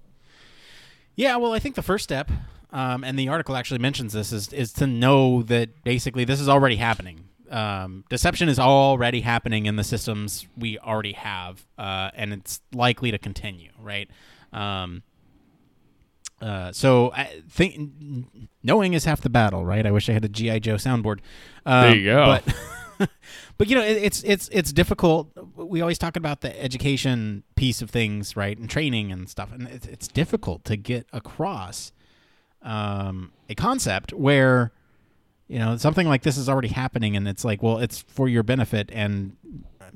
[1.15, 2.29] Yeah, well, I think the first step,
[2.71, 6.49] um, and the article actually mentions this, is is to know that basically this is
[6.49, 7.29] already happening.
[7.49, 13.11] Um, deception is already happening in the systems we already have, uh, and it's likely
[13.11, 13.71] to continue.
[13.79, 14.09] Right.
[14.53, 15.03] Um,
[16.41, 17.91] uh, so I think
[18.61, 19.85] knowing is half the battle, right?
[19.85, 21.19] I wish I had a GI Joe soundboard.
[21.65, 22.39] Um, There you go.
[22.97, 23.09] But,
[23.57, 25.29] but you know, it, it's it's it's difficult.
[25.55, 29.67] We always talk about the education piece of things, right, and training and stuff, and
[29.67, 31.91] it's, it's difficult to get across
[32.61, 34.71] um, a concept where
[35.47, 38.43] you know something like this is already happening, and it's like, well, it's for your
[38.43, 39.35] benefit, and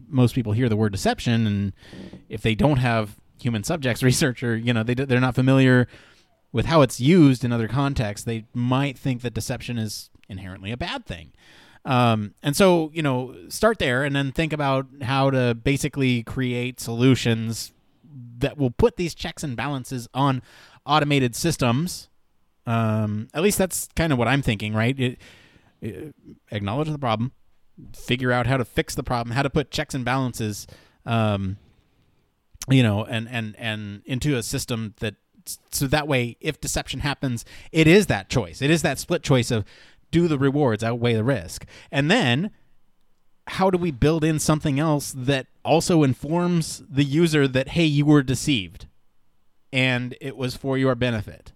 [0.08, 1.74] most people hear the word deception, and
[2.30, 5.88] if they don't have human subjects research or you know they they're not familiar
[6.52, 10.78] with how it's used in other contexts, they might think that deception is inherently a
[10.78, 11.32] bad thing.
[11.86, 16.80] Um, and so, you know, start there and then think about how to basically create
[16.80, 17.72] solutions
[18.40, 20.42] that will put these checks and balances on
[20.86, 22.10] automated systems.
[22.66, 25.00] Um, at least that's kind of what I'm thinking, right?
[25.00, 25.20] It-
[26.52, 27.32] acknowledge the problem,
[27.94, 30.68] figure out how to fix the problem, how to put checks and balances,
[31.06, 31.58] um,
[32.70, 35.16] you know, and and and into a system that
[35.72, 38.62] so that way, if deception happens, it is that choice.
[38.62, 39.66] It is that split choice of
[40.12, 42.52] do the rewards outweigh the risk, and then
[43.48, 48.06] how do we build in something else that also informs the user that hey, you
[48.06, 48.88] were deceived,
[49.74, 51.54] and it was for your benefit.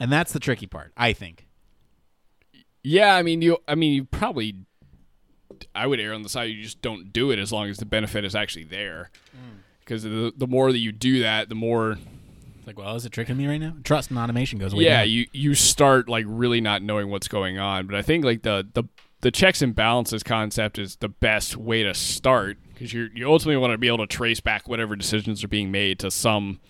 [0.00, 1.43] And that's the tricky part, I think.
[2.84, 3.58] Yeah, I mean you.
[3.66, 4.54] I mean you probably
[5.74, 7.86] I would err on the side you just don't do it as long as the
[7.86, 9.10] benefit is actually there.
[9.34, 9.58] Mm.
[9.80, 11.92] Because the the more that you do that, the more
[12.58, 13.74] It's like, well, is it tricking me right now?
[13.82, 14.84] Trust and automation goes away.
[14.84, 17.86] yeah you you start like really not knowing what's going on.
[17.86, 18.84] But I think like the the
[19.22, 23.56] the checks and balances concept is the best way to start because you you ultimately
[23.56, 26.60] want to be able to trace back whatever decisions are being made to some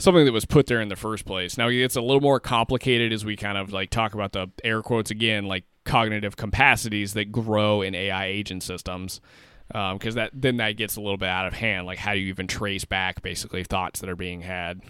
[0.00, 1.56] something that was put there in the first place.
[1.56, 4.82] Now it's a little more complicated as we kind of like talk about the air
[4.82, 9.20] quotes again, like cognitive capacities that grow in AI agent systems.
[9.68, 11.86] Because that then that gets a little bit out of hand.
[11.86, 14.80] Like, how do you even trace back basically thoughts that are being had?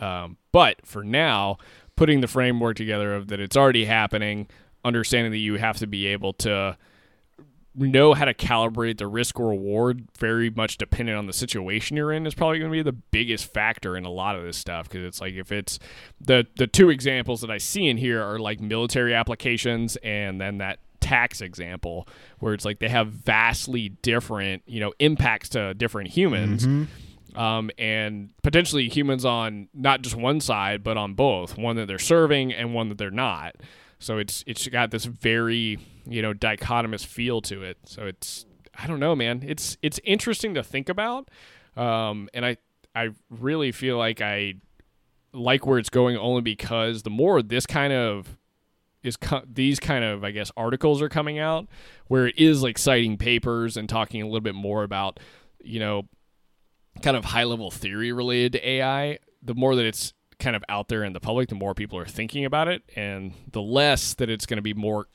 [0.00, 1.58] Um, but for now,
[1.94, 4.48] putting the framework together of that it's already happening,
[4.84, 6.76] understanding that you have to be able to
[7.76, 12.12] know how to calibrate the risk or reward very much dependent on the situation you're
[12.12, 14.88] in is probably going to be the biggest factor in a lot of this stuff
[14.88, 15.78] because it's like if it's
[16.20, 20.58] the the two examples that I see in here are like military applications and then
[20.58, 22.08] that tax example
[22.38, 26.66] where it's like they have vastly different you know impacts to different humans
[27.36, 31.98] um, and potentially humans on not just one side but on both one that they're
[31.98, 33.54] serving and one that they're not.
[33.98, 35.78] So it's it's got this very
[36.08, 38.46] you know dichotomous feel to it so it's
[38.78, 41.28] i don't know man it's it's interesting to think about
[41.76, 42.56] um, and i
[42.94, 44.54] i really feel like i
[45.32, 48.38] like where it's going only because the more this kind of
[49.02, 51.68] is co- these kind of I guess articles are coming out
[52.08, 55.20] where it is like citing papers and talking a little bit more about
[55.62, 56.08] you know
[57.02, 59.18] kind of high level theory related to AI.
[59.42, 62.06] The more that it's kind of out there in the public, the more people are
[62.06, 65.06] thinking about it, and the less that it's going to be more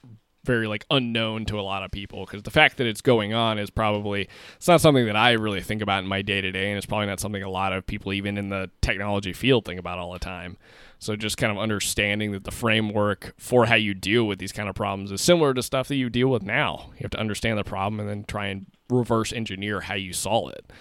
[0.43, 3.59] very like unknown to a lot of people because the fact that it's going on
[3.59, 6.69] is probably it's not something that I really think about in my day to day,
[6.69, 9.79] and it's probably not something a lot of people even in the technology field think
[9.79, 10.57] about all the time.
[10.99, 14.69] So just kind of understanding that the framework for how you deal with these kind
[14.69, 16.91] of problems is similar to stuff that you deal with now.
[16.93, 20.51] You have to understand the problem and then try and reverse engineer how you solve
[20.51, 20.71] it.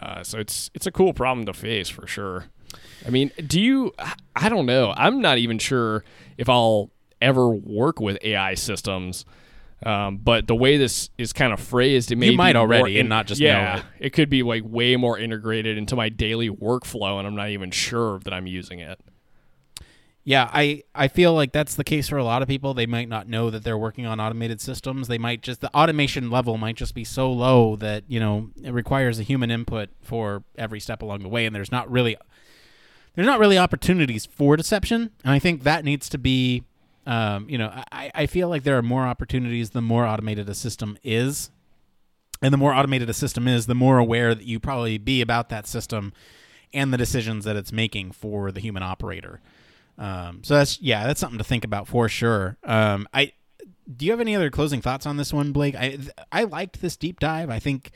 [0.00, 2.46] Uh, so it's it's a cool problem to face for sure.
[3.06, 3.92] I mean, do you?
[4.34, 4.92] I don't know.
[4.96, 6.04] I'm not even sure
[6.36, 6.90] if I'll
[7.24, 9.24] ever work with AI systems.
[9.82, 13.08] Um, but the way this is kind of phrased, it may You might already and
[13.08, 13.78] not just know yeah.
[13.78, 13.84] it.
[13.98, 17.70] It could be like way more integrated into my daily workflow, and I'm not even
[17.70, 19.00] sure that I'm using it.
[20.26, 22.72] Yeah, I, I feel like that's the case for a lot of people.
[22.72, 25.06] They might not know that they're working on automated systems.
[25.06, 28.72] They might just the automation level might just be so low that, you know, it
[28.72, 32.16] requires a human input for every step along the way and there's not really
[33.14, 35.10] there's not really opportunities for deception.
[35.24, 36.64] And I think that needs to be
[37.06, 40.54] um, you know, I, I feel like there are more opportunities the more automated a
[40.54, 41.50] system is.
[42.42, 45.48] And the more automated a system is, the more aware that you probably be about
[45.48, 46.12] that system
[46.74, 49.40] and the decisions that it's making for the human operator.
[49.96, 52.58] Um, so that's yeah, that's something to think about for sure.
[52.64, 53.32] Um, I
[53.96, 55.74] do you have any other closing thoughts on this one, Blake?
[55.76, 55.98] I
[56.32, 57.48] I liked this deep dive.
[57.48, 57.92] I think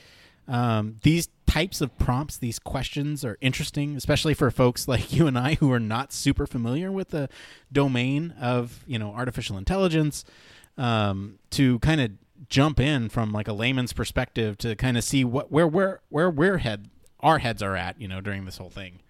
[0.46, 5.38] um, these types of prompts, these questions, are interesting, especially for folks like you and
[5.38, 7.28] I who are not super familiar with the
[7.72, 10.24] domain of you know artificial intelligence.
[10.76, 12.12] Um, to kind of
[12.48, 16.30] jump in from like a layman's perspective to kind of see what where where where
[16.30, 16.88] where head
[17.20, 19.00] our heads are at, you know, during this whole thing.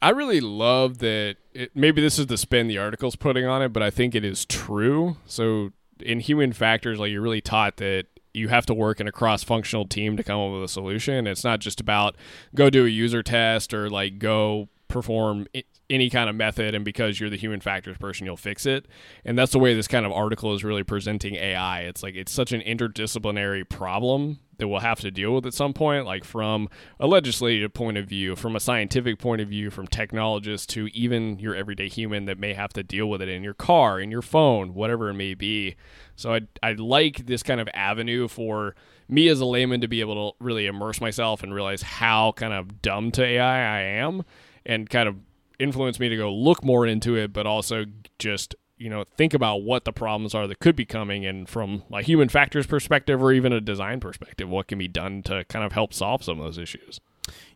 [0.00, 1.36] I really love that.
[1.52, 4.24] It, maybe this is the spin the article's putting on it, but I think it
[4.24, 5.16] is true.
[5.26, 9.12] So in human factors, like you're really taught that you have to work in a
[9.12, 11.26] cross-functional team to come up with a solution.
[11.26, 12.16] It's not just about
[12.54, 15.46] go do a user test or like go perform
[15.88, 18.86] any kind of method and because you're the human factors person you'll fix it
[19.24, 22.30] and that's the way this kind of article is really presenting ai it's like it's
[22.30, 26.68] such an interdisciplinary problem that we'll have to deal with at some point like from
[27.00, 31.38] a legislative point of view from a scientific point of view from technologists to even
[31.38, 34.22] your everyday human that may have to deal with it in your car in your
[34.22, 35.74] phone whatever it may be.
[36.16, 38.74] So i i like this kind of avenue for
[39.08, 42.52] me as a layman to be able to really immerse myself and realize how kind
[42.52, 44.22] of dumb to ai i am
[44.64, 45.16] and kind of
[45.62, 47.84] influence me to go look more into it, but also
[48.18, 51.84] just you know think about what the problems are that could be coming, and from
[51.92, 55.64] a human factors perspective or even a design perspective, what can be done to kind
[55.64, 57.00] of help solve some of those issues.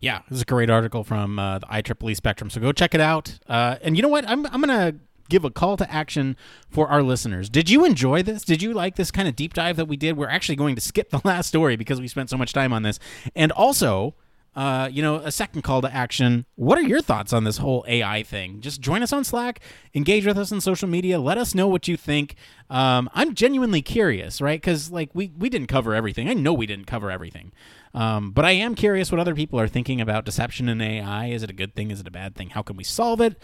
[0.00, 2.50] Yeah, this is a great article from uh, the IEEE Spectrum.
[2.50, 3.38] So go check it out.
[3.48, 4.28] Uh, and you know what?
[4.28, 4.96] I'm, I'm to
[5.28, 6.36] give a call to action
[6.70, 7.48] for our listeners.
[7.48, 8.44] Did you enjoy this?
[8.44, 10.16] Did you like this kind of deep dive that we did?
[10.16, 12.82] We're actually going to skip the last story because we spent so much time on
[12.82, 12.98] this.
[13.34, 14.14] And also,
[14.56, 16.46] uh, you know, a second call to action.
[16.54, 18.62] What are your thoughts on this whole AI thing?
[18.62, 19.60] Just join us on Slack,
[19.94, 21.20] engage with us on social media.
[21.20, 22.36] Let us know what you think.
[22.70, 24.58] Um, I'm genuinely curious, right?
[24.58, 26.30] Because like we we didn't cover everything.
[26.30, 27.52] I know we didn't cover everything,
[27.92, 31.26] um, but I am curious what other people are thinking about deception in AI.
[31.26, 31.90] Is it a good thing?
[31.90, 32.50] Is it a bad thing?
[32.50, 33.38] How can we solve it?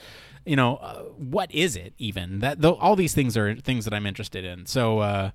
[0.46, 2.38] You know, uh, what is it even?
[2.38, 4.64] That though all these things are things that I'm interested in.
[4.64, 5.00] So.
[5.00, 5.30] Uh,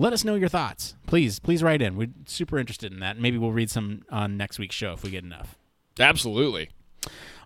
[0.00, 0.94] let us know your thoughts.
[1.06, 1.94] Please, please write in.
[1.94, 3.18] We're super interested in that.
[3.18, 5.58] Maybe we'll read some on next week's show if we get enough.
[5.98, 6.70] Absolutely.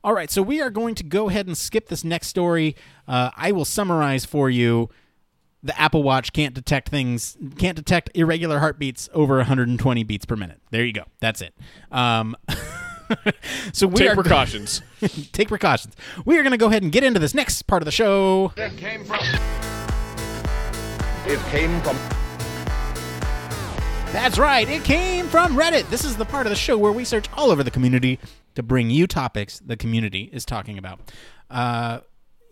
[0.04, 2.76] All right, so we are going to go ahead and skip this next story.
[3.08, 4.88] Uh, I will summarize for you.
[5.64, 10.60] The Apple Watch can't detect things, can't detect irregular heartbeats over 120 beats per minute.
[10.70, 11.04] There you go.
[11.20, 11.54] That's it.
[11.90, 12.36] Um,
[13.72, 14.82] so we Take are precautions.
[15.32, 15.96] take precautions.
[16.24, 18.52] We are going to go ahead and get into this next part of the show.
[18.56, 19.18] It came from.
[21.26, 22.23] It came from.
[24.14, 24.68] That's right.
[24.68, 25.90] It came from Reddit.
[25.90, 28.20] This is the part of the show where we search all over the community
[28.54, 31.00] to bring you topics the community is talking about.
[31.50, 31.98] Uh,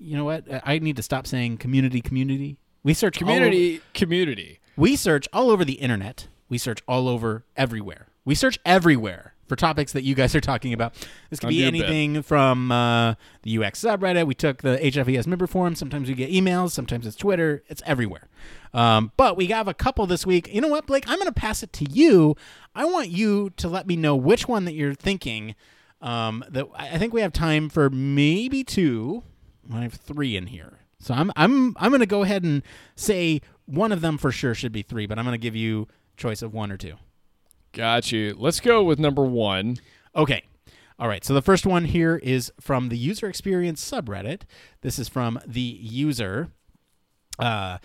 [0.00, 0.44] you know what?
[0.64, 2.56] I need to stop saying community, community.
[2.82, 4.58] We search all over- community, community.
[4.76, 6.26] we search all over the internet.
[6.48, 8.08] We search all over everywhere.
[8.24, 10.94] We search everywhere for topics that you guys are talking about.
[11.28, 14.26] This could be anything from uh, the UX subreddit.
[14.26, 15.74] We took the HFES member forum.
[15.74, 16.70] Sometimes we get emails.
[16.70, 17.62] Sometimes it's Twitter.
[17.68, 18.28] It's everywhere.
[18.72, 20.48] Um, but we have a couple this week.
[20.50, 21.04] You know what, Blake?
[21.06, 22.34] I'm going to pass it to you.
[22.74, 25.54] I want you to let me know which one that you're thinking.
[26.00, 29.22] Um, that I think we have time for maybe two.
[29.70, 30.78] I have three in here.
[30.98, 32.62] So I'm I'm I'm gonna go ahead and
[32.96, 36.42] say one of them for sure should be three, but I'm gonna give you choice
[36.42, 36.94] of one or two.
[37.72, 38.36] Got you.
[38.38, 39.78] Let's go with number one.
[40.14, 40.42] Okay.
[40.98, 41.24] All right.
[41.24, 44.42] So the first one here is from the user experience subreddit.
[44.82, 46.50] This is from the user.
[47.38, 47.78] Uh,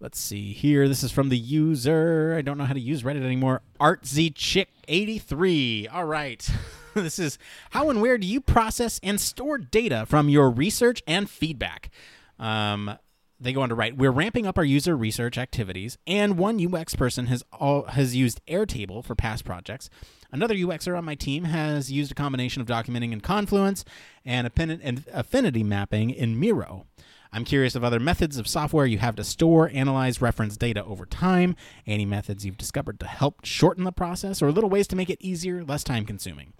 [0.00, 0.88] let's see here.
[0.88, 2.34] This is from the user.
[2.36, 3.60] I don't know how to use Reddit anymore.
[3.80, 5.92] ArtZChick83.
[5.92, 6.48] All right.
[6.94, 7.36] this is
[7.70, 11.90] how and where do you process and store data from your research and feedback?
[12.38, 12.96] Um,
[13.40, 16.94] they go on to write, we're ramping up our user research activities, and one UX
[16.94, 19.88] person has all, has used Airtable for past projects.
[20.30, 23.84] Another UXer on my team has used a combination of documenting in Confluence
[24.24, 26.86] and affinity mapping in Miro.
[27.32, 31.06] I'm curious of other methods of software you have to store, analyze, reference data over
[31.06, 31.54] time,
[31.86, 35.18] any methods you've discovered to help shorten the process, or little ways to make it
[35.20, 36.52] easier, less time consuming.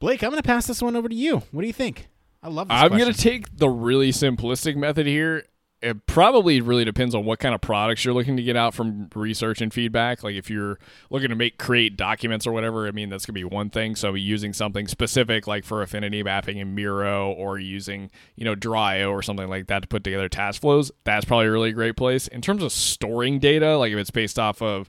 [0.00, 1.42] Blake, I'm going to pass this one over to you.
[1.52, 2.08] What do you think?
[2.42, 5.44] I love this I'm going to take the really simplistic method here.
[5.82, 9.10] It probably really depends on what kind of products you're looking to get out from
[9.16, 10.22] research and feedback.
[10.22, 10.78] Like if you're
[11.10, 13.96] looking to make create documents or whatever, I mean that's gonna be one thing.
[13.96, 19.10] So using something specific like for affinity mapping in Miro or using you know Draw.io
[19.10, 22.28] or something like that to put together task flows, that's probably a really great place.
[22.28, 24.88] In terms of storing data, like if it's based off of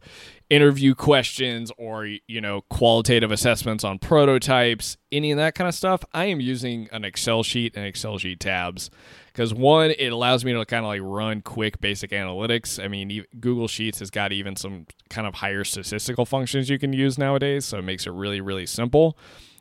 [0.50, 6.04] interview questions or you know qualitative assessments on prototypes any of that kind of stuff
[6.14, 8.92] i am using an excel sheet and excel sheet tabs
[9.34, 13.26] because one it allows me to kind of like run quick basic analytics i mean
[13.40, 17.66] google sheets has got even some kind of higher statistical functions you can use nowadays
[17.66, 19.18] so it makes it really really simple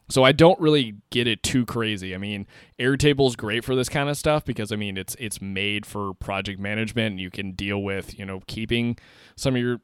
[0.08, 2.14] so I don't really get it too crazy.
[2.14, 2.46] I mean,
[2.78, 6.12] Airtable is great for this kind of stuff because I mean it's it's made for
[6.14, 8.98] project management you can deal with, you know, keeping
[9.36, 9.80] some of your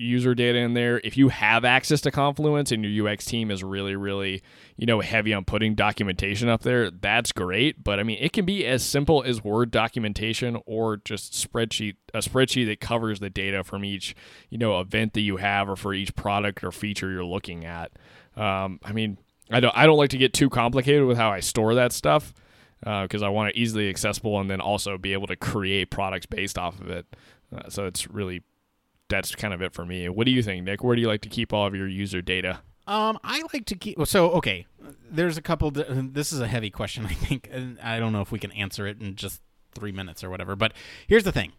[0.00, 1.00] user data in there.
[1.04, 4.42] If you have access to Confluence and your UX team is really, really,
[4.76, 7.84] you know, heavy on putting documentation up there, that's great.
[7.84, 12.18] But I mean, it can be as simple as Word documentation or just spreadsheet, a
[12.18, 14.14] spreadsheet that covers the data from each,
[14.48, 17.92] you know, event that you have or for each product or feature you're looking at.
[18.36, 19.18] Um, I mean,
[19.50, 22.32] I don't, I don't like to get too complicated with how I store that stuff
[22.80, 26.56] because I want it easily accessible and then also be able to create products based
[26.56, 27.06] off of it.
[27.54, 28.42] Uh, so it's really
[29.10, 30.08] that's kind of it for me.
[30.08, 30.82] What do you think, Nick?
[30.82, 32.60] Where do you like to keep all of your user data?
[32.86, 33.98] Um, I like to keep.
[34.06, 34.66] So, okay,
[35.10, 35.70] there's a couple.
[35.70, 38.86] This is a heavy question, I think, and I don't know if we can answer
[38.86, 39.42] it in just
[39.74, 40.56] three minutes or whatever.
[40.56, 40.72] But
[41.06, 41.52] here's the thing: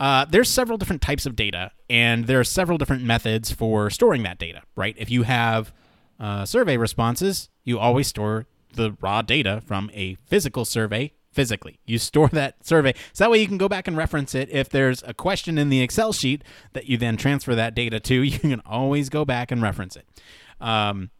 [0.00, 4.24] uh, there's several different types of data, and there are several different methods for storing
[4.24, 4.62] that data.
[4.76, 4.94] Right?
[4.98, 5.72] If you have
[6.18, 11.78] uh, survey responses, you always store the raw data from a physical survey physically.
[11.84, 12.94] You store that survey.
[13.12, 14.48] So that way you can go back and reference it.
[14.50, 18.14] If there's a question in the Excel sheet that you then transfer that data to,
[18.22, 20.06] you can always go back and reference it.
[20.60, 21.10] Um,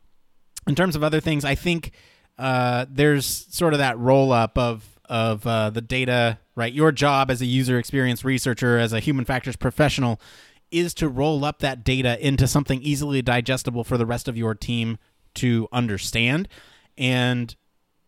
[0.67, 1.93] in terms of other things, I think
[2.39, 6.39] uh, there's sort of that roll up of of uh, the data.
[6.57, 10.21] Right, your job as a user experience researcher, as a human factors professional,
[10.71, 14.55] is to roll up that data into something easily digestible for the rest of your
[14.55, 14.99] team
[15.35, 16.49] to understand.
[16.97, 17.55] And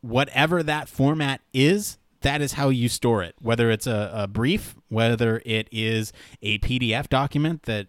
[0.07, 3.35] whatever that format is, that is how you store it.
[3.41, 7.89] Whether it's a, a brief, whether it is a PDF document that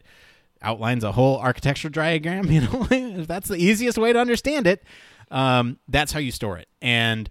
[0.61, 4.83] outlines a whole architecture diagram, you know, if that's the easiest way to understand it,
[5.31, 6.67] um, that's how you store it.
[6.81, 7.29] And,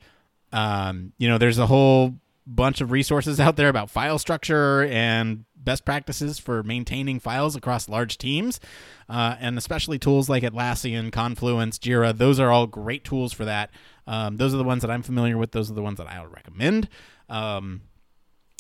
[0.53, 2.15] um, you know, there's a whole
[2.47, 7.89] bunch of resources out there about file structure and best practices for maintaining files across
[7.89, 8.61] large teams,
[9.09, 12.17] uh, and especially tools like Atlassian, Confluence, Jira.
[12.17, 13.71] Those are all great tools for that.
[14.07, 15.53] Um, those are the ones that I'm familiar with.
[15.53, 16.89] Those are the ones that I would recommend.
[17.29, 17.83] Um,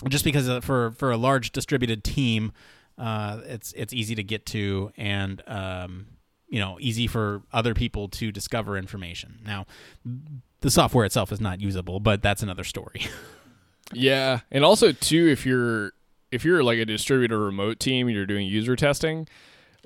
[0.08, 2.52] just because uh, for for a large distributed team,
[2.98, 6.06] Uh, it's it's easy to get to and um,
[6.48, 9.38] you know easy for other people to discover information.
[9.44, 9.66] Now,
[10.62, 13.02] the software itself is not usable, but that's another story.
[13.92, 15.92] Yeah, and also too, if you're
[16.32, 19.28] if you're like a distributor remote team you're doing user testing,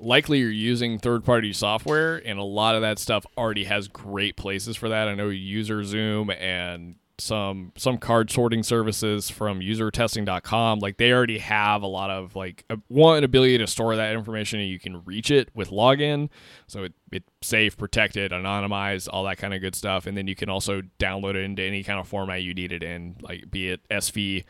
[0.01, 4.35] likely you're using third party software, and a lot of that stuff already has great
[4.35, 5.07] places for that.
[5.07, 11.83] I know UserZoom and some some card sorting services from usertesting.com like they already have
[11.83, 15.29] a lot of like a, one ability to store that information and you can reach
[15.29, 16.29] it with login
[16.65, 20.35] so it, it's safe protected anonymized all that kind of good stuff and then you
[20.35, 23.69] can also download it into any kind of format you need it in like be
[23.69, 24.43] it sv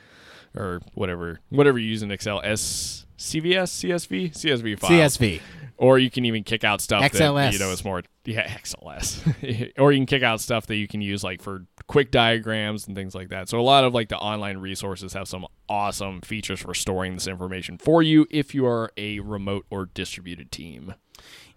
[0.56, 5.42] or whatever whatever you use in excel s cvs csv csv file CSV.
[5.78, 7.54] or you can even kick out stuff that XLS.
[7.54, 11.02] you know is more yeah XLS, or you can kick out stuff that you can
[11.02, 13.50] use like for quick diagrams and things like that.
[13.50, 17.28] So a lot of like the online resources have some awesome features for storing this
[17.28, 20.94] information for you if you are a remote or distributed team.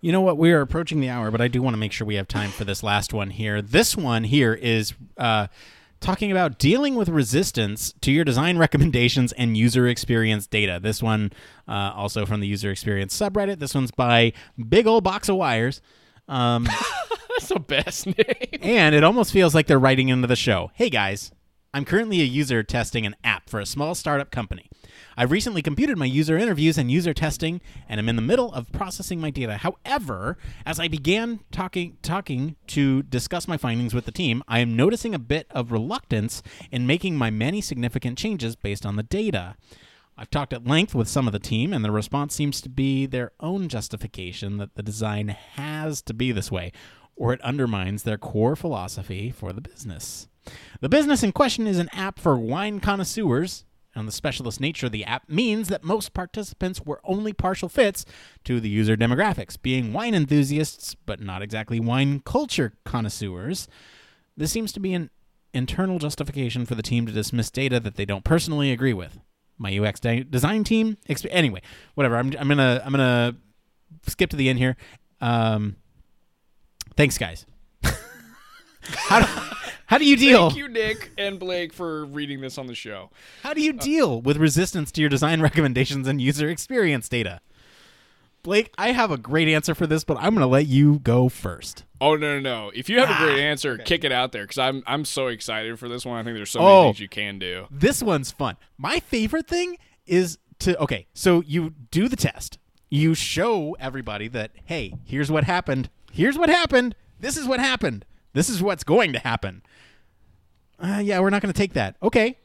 [0.01, 0.37] You know what?
[0.39, 2.51] We are approaching the hour, but I do want to make sure we have time
[2.51, 3.63] for this last one here.
[3.63, 5.47] This one here is uh,
[6.05, 10.79] talking about dealing with resistance to your design recommendations and user experience data.
[10.81, 11.33] This one
[11.67, 13.59] uh, also from the user experience subreddit.
[13.59, 14.33] This one's by
[14.69, 15.81] Big Old Box of Wires.
[16.29, 16.65] Um,
[17.31, 18.61] That's the best name.
[18.61, 20.71] and it almost feels like they're writing into the show.
[20.75, 21.33] Hey guys,
[21.73, 24.69] I'm currently a user testing an app for a small startup company.
[25.17, 28.73] I've recently completed my user interviews and user testing, and I'm in the middle of
[28.73, 29.59] processing my data.
[29.59, 30.37] However,
[30.67, 35.15] as I began talking talking to discuss my findings with the team, I am noticing
[35.15, 39.57] a bit of reluctance in making my many significant changes based on the data.
[40.17, 43.07] I've talked at length with some of the team, and the response seems to be
[43.07, 46.71] their own justification that the design has to be this way,
[47.17, 50.29] or it undermines their core philosophy for the business.
[50.81, 53.65] The business in question is an app for wine connoisseurs,
[53.95, 58.05] and the specialist nature of the app means that most participants were only partial fits
[58.45, 63.69] to the user demographics, being wine enthusiasts, but not exactly wine culture connoisseurs.
[64.37, 65.11] This seems to be an
[65.53, 69.21] internal justification for the team to dismiss data that they don't personally agree with.
[69.57, 71.63] My UX de- design team, exp- anyway,
[71.95, 72.17] whatever.
[72.17, 73.37] I'm, I'm gonna I'm gonna
[74.09, 74.77] skip to the end here.
[75.21, 75.77] Um,
[76.97, 77.47] thanks, guys.
[78.83, 79.54] how do,
[79.95, 80.49] how do you deal?
[80.51, 83.11] Thank you, Nick and Blake, for reading this on the show.
[83.45, 87.41] How do you deal with resistance to your design recommendations and user experience data?
[88.43, 91.29] Blake, I have a great answer for this, but I'm going to let you go
[91.29, 91.85] first.
[92.01, 92.73] Oh no no no!
[92.75, 93.85] If you have a great Ah, answer, okay.
[93.85, 96.19] kick it out there because I'm I'm so excited for this one.
[96.19, 96.65] I think there's so Oh.
[96.83, 97.67] many things you can do.
[97.71, 98.57] This one's fun.
[98.77, 102.59] My favorite thing is to okay, so you do the test.
[102.91, 105.89] You show everybody that hey, here's what happened.
[106.13, 106.97] Here's what happened.
[107.21, 108.05] This is what happened.
[108.35, 109.63] This is what's going to happen.
[110.79, 111.97] Uh, yeah, we're not going to take that.
[112.03, 112.37] Okay.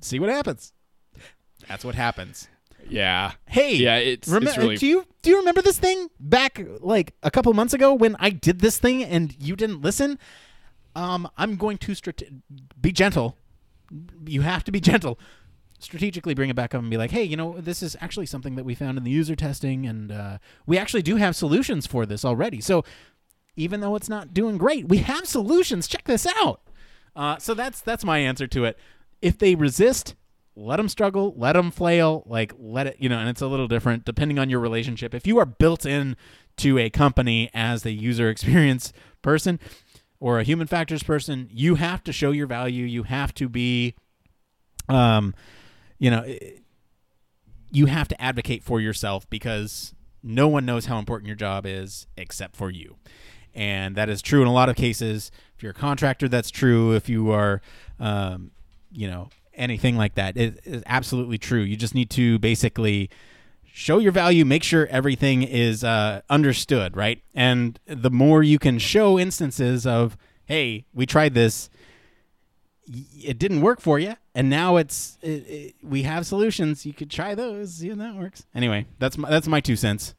[0.00, 0.72] See what happens.
[1.66, 2.48] That's what happens.
[2.88, 3.32] Yeah.
[3.46, 7.14] Hey, Yeah, it's- remem- it's really- do you do you remember this thing back like
[7.22, 10.18] a couple months ago when I did this thing and you didn't listen?
[10.94, 12.30] Um, I'm going to strate-
[12.80, 13.36] be gentle.
[14.26, 15.18] You have to be gentle.
[15.80, 18.54] Strategically bring it back up and be like, hey, you know, this is actually something
[18.56, 22.04] that we found in the user testing, and uh, we actually do have solutions for
[22.06, 22.60] this already.
[22.60, 22.84] So
[23.58, 25.88] even though it's not doing great, we have solutions.
[25.88, 26.60] Check this out.
[27.16, 28.78] Uh, so that's that's my answer to it.
[29.20, 30.14] If they resist,
[30.54, 33.66] let them struggle, let them flail, like let it, you know, and it's a little
[33.66, 35.12] different depending on your relationship.
[35.12, 36.16] If you are built in
[36.58, 38.92] to a company as the user experience
[39.22, 39.58] person
[40.20, 42.84] or a human factors person, you have to show your value.
[42.84, 43.94] You have to be,
[44.88, 45.34] um,
[45.98, 46.24] you know,
[47.72, 52.06] you have to advocate for yourself because no one knows how important your job is
[52.16, 52.96] except for you.
[53.58, 55.32] And that is true in a lot of cases.
[55.56, 56.92] If you're a contractor, that's true.
[56.92, 57.60] If you are,
[57.98, 58.52] um,
[58.92, 61.62] you know, anything like that, it is absolutely true.
[61.62, 63.10] You just need to basically
[63.64, 67.20] show your value, make sure everything is uh, understood, right?
[67.34, 71.68] And the more you can show instances of, hey, we tried this,
[72.86, 76.86] it didn't work for you, and now it's it, it, we have solutions.
[76.86, 78.46] You could try those, see if that works.
[78.54, 80.14] Anyway, that's my that's my two cents.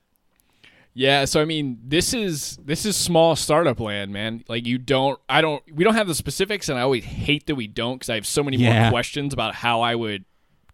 [0.93, 4.43] Yeah, so I mean, this is this is small startup land, man.
[4.49, 7.55] Like you don't, I don't, we don't have the specifics, and I always hate that
[7.55, 8.83] we don't because I have so many Yeah.
[8.83, 10.25] more questions about how I would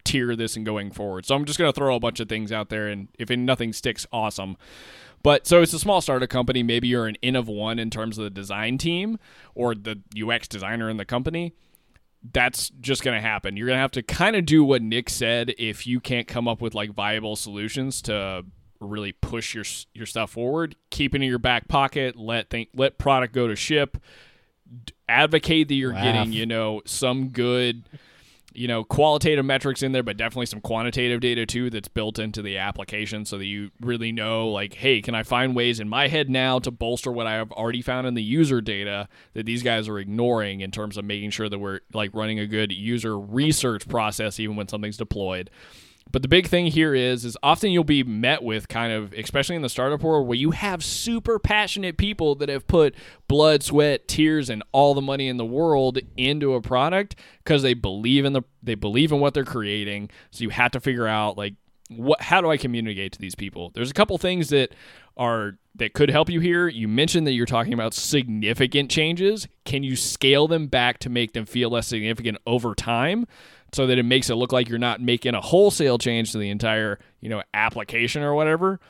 [0.04, 1.26] tier this and going forward.
[1.26, 4.06] So I'm just gonna throw a bunch of things out there, and if nothing sticks,
[4.10, 4.56] awesome.
[5.22, 6.62] But so it's a small startup company.
[6.62, 9.18] Maybe you're an in of one in terms of the design team
[9.54, 11.52] or the UX designer in the company.
[12.32, 13.56] That's just going to happen.
[13.56, 16.46] You're going to have to kind of do what Nick said if you can't come
[16.48, 18.44] up with like viable solutions to
[18.80, 19.64] really push your
[19.94, 20.76] your stuff forward.
[20.90, 22.16] Keep it in your back pocket.
[22.16, 23.98] Let think, let product go to ship.
[25.08, 26.02] Advocate that you're Laugh.
[26.02, 27.84] getting you know some good
[28.56, 32.40] you know, qualitative metrics in there, but definitely some quantitative data too that's built into
[32.40, 36.08] the application so that you really know, like, hey, can I find ways in my
[36.08, 39.62] head now to bolster what I have already found in the user data that these
[39.62, 43.18] guys are ignoring in terms of making sure that we're like running a good user
[43.18, 45.50] research process even when something's deployed.
[46.12, 49.56] But the big thing here is is often you'll be met with kind of especially
[49.56, 52.94] in the startup world where you have super passionate people that have put
[53.28, 57.74] blood, sweat, tears and all the money in the world into a product because they
[57.74, 60.10] believe in the they believe in what they're creating.
[60.30, 61.54] So you have to figure out like
[61.88, 63.70] what how do I communicate to these people?
[63.74, 64.74] There's a couple things that
[65.16, 66.68] are that could help you here.
[66.68, 69.46] You mentioned that you're talking about significant changes.
[69.64, 73.26] Can you scale them back to make them feel less significant over time?
[73.72, 76.50] So that it makes it look like you're not making a wholesale change to the
[76.50, 78.80] entire, you know, application or whatever.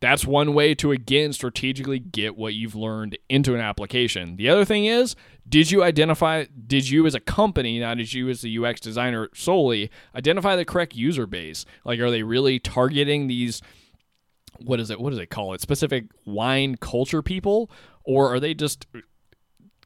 [0.00, 4.36] That's one way to again strategically get what you've learned into an application.
[4.36, 5.16] The other thing is,
[5.48, 9.30] did you identify did you as a company, not as you as the UX designer
[9.34, 11.64] solely, identify the correct user base?
[11.84, 13.62] Like are they really targeting these
[14.58, 15.60] what is it what do they call it?
[15.60, 17.70] Specific wine culture people
[18.04, 18.86] or are they just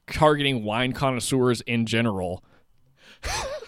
[0.07, 2.43] targeting wine connoisseurs in general?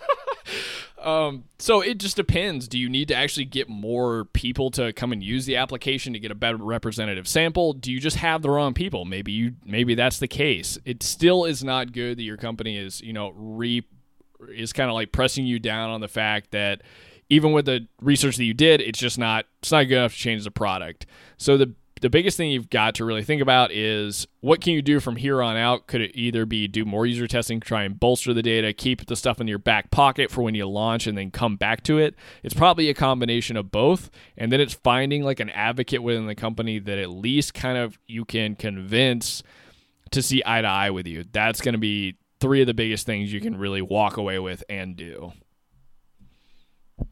[1.01, 2.67] Um, so it just depends.
[2.67, 6.19] Do you need to actually get more people to come and use the application to
[6.19, 7.73] get a better representative sample?
[7.73, 9.05] Do you just have the wrong people?
[9.05, 10.77] Maybe you maybe that's the case.
[10.85, 13.83] It still is not good that your company is, you know, re
[14.49, 16.81] is kind of like pressing you down on the fact that
[17.29, 20.19] even with the research that you did, it's just not it's not good enough to
[20.19, 21.05] change the product.
[21.37, 24.81] So the the biggest thing you've got to really think about is what can you
[24.81, 25.85] do from here on out?
[25.85, 29.15] Could it either be do more user testing, try and bolster the data, keep the
[29.15, 32.15] stuff in your back pocket for when you launch and then come back to it?
[32.41, 34.09] It's probably a combination of both.
[34.35, 37.99] And then it's finding like an advocate within the company that at least kind of
[38.07, 39.43] you can convince
[40.09, 41.23] to see eye to eye with you.
[41.31, 44.63] That's going to be three of the biggest things you can really walk away with
[44.67, 45.33] and do.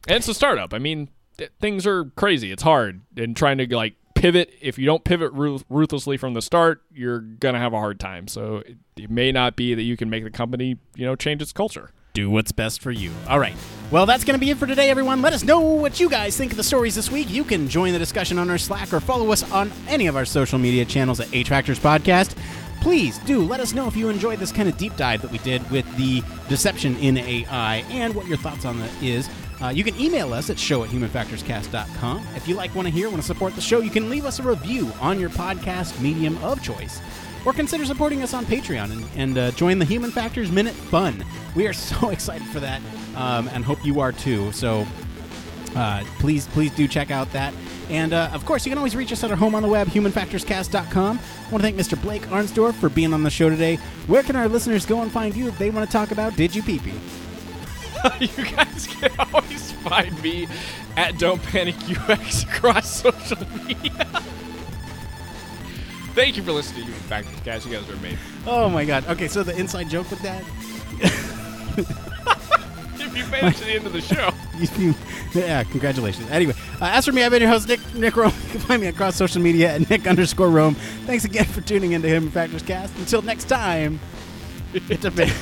[0.08, 0.74] And it's a startup.
[0.74, 2.50] I mean, th- things are crazy.
[2.50, 4.52] It's hard and trying to like pivot.
[4.60, 8.28] If you don't pivot ruth- ruthlessly from the start, you're gonna have a hard time.
[8.28, 11.40] So it, it may not be that you can make the company, you know, change
[11.42, 11.90] its culture.
[12.12, 13.12] Do what's best for you.
[13.28, 13.54] All right.
[13.92, 15.22] Well, that's going to be it for today, everyone.
[15.22, 17.30] Let us know what you guys think of the stories this week.
[17.30, 20.24] You can join the discussion on our Slack or follow us on any of our
[20.24, 22.36] social media channels at H Factors Podcast.
[22.80, 25.38] Please do let us know if you enjoyed this kind of deep dive that we
[25.38, 29.28] did with the deception in AI and what your thoughts on that is.
[29.62, 32.26] Uh, you can email us at show at humanfactorscast.com.
[32.34, 34.38] If you like, want to hear, want to support the show, you can leave us
[34.38, 37.00] a review on your podcast medium of choice.
[37.44, 41.24] Or consider supporting us on Patreon and, and uh, join the Human Factors Minute Fun.
[41.54, 42.80] We are so excited for that
[43.16, 44.52] um, and hope you are too.
[44.52, 44.86] So
[45.74, 47.54] uh, please, please do check out that.
[47.88, 49.88] And uh, of course, you can always reach us at our home on the web,
[49.88, 51.18] humanfactorscast.com.
[51.18, 52.00] I want to thank Mr.
[52.00, 53.76] Blake Arnsdorff for being on the show today.
[54.06, 56.54] Where can our listeners go and find you if they want to talk about Did
[56.54, 56.94] You Pee Pee?
[58.20, 60.46] you guys can always find me
[60.96, 63.90] at Don't Panic UX across social media.
[66.14, 67.64] Thank you for listening to Human Factors, guys.
[67.64, 68.18] You guys are amazing.
[68.46, 69.06] Oh my god.
[69.08, 70.42] Okay, so the inside joke with that.
[73.00, 74.30] if you made it to the end of the show.
[74.76, 74.94] You-
[75.32, 76.28] yeah, congratulations.
[76.30, 78.34] Anyway, uh, as for me, I've been your host, Nick, Nick Roome.
[78.46, 80.74] You can find me across social media at Nick underscore Roome.
[81.06, 82.96] Thanks again for tuning into Human Factors Cast.
[82.98, 84.00] Until next time,
[84.74, 85.32] it's a bit.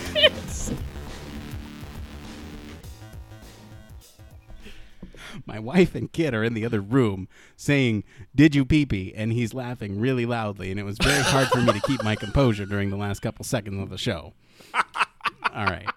[5.49, 7.27] My wife and kid are in the other room
[7.57, 9.15] saying, Did you pee pee?
[9.17, 10.71] And he's laughing really loudly.
[10.71, 13.47] And it was very hard for me to keep my composure during the last couple
[13.47, 14.35] seconds of the show.
[15.55, 15.89] All right.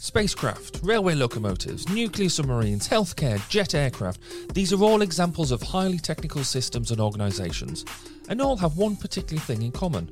[0.00, 4.20] Spacecraft, railway locomotives, nuclear submarines, healthcare, jet aircraft,
[4.54, 7.84] these are all examples of highly technical systems and organisations,
[8.28, 10.08] and all have one particular thing in common.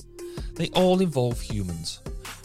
[0.54, 2.00] They all involve humans.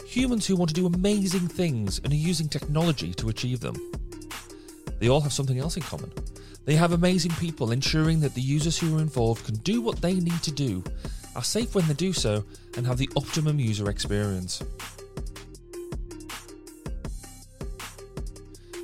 [0.06, 3.74] Humans who want to do amazing things and are using technology to achieve them.
[4.98, 6.12] They all have something else in common.
[6.64, 10.14] They have amazing people ensuring that the users who are involved can do what they
[10.14, 10.84] need to do,
[11.34, 12.44] are safe when they do so,
[12.76, 14.62] and have the optimum user experience.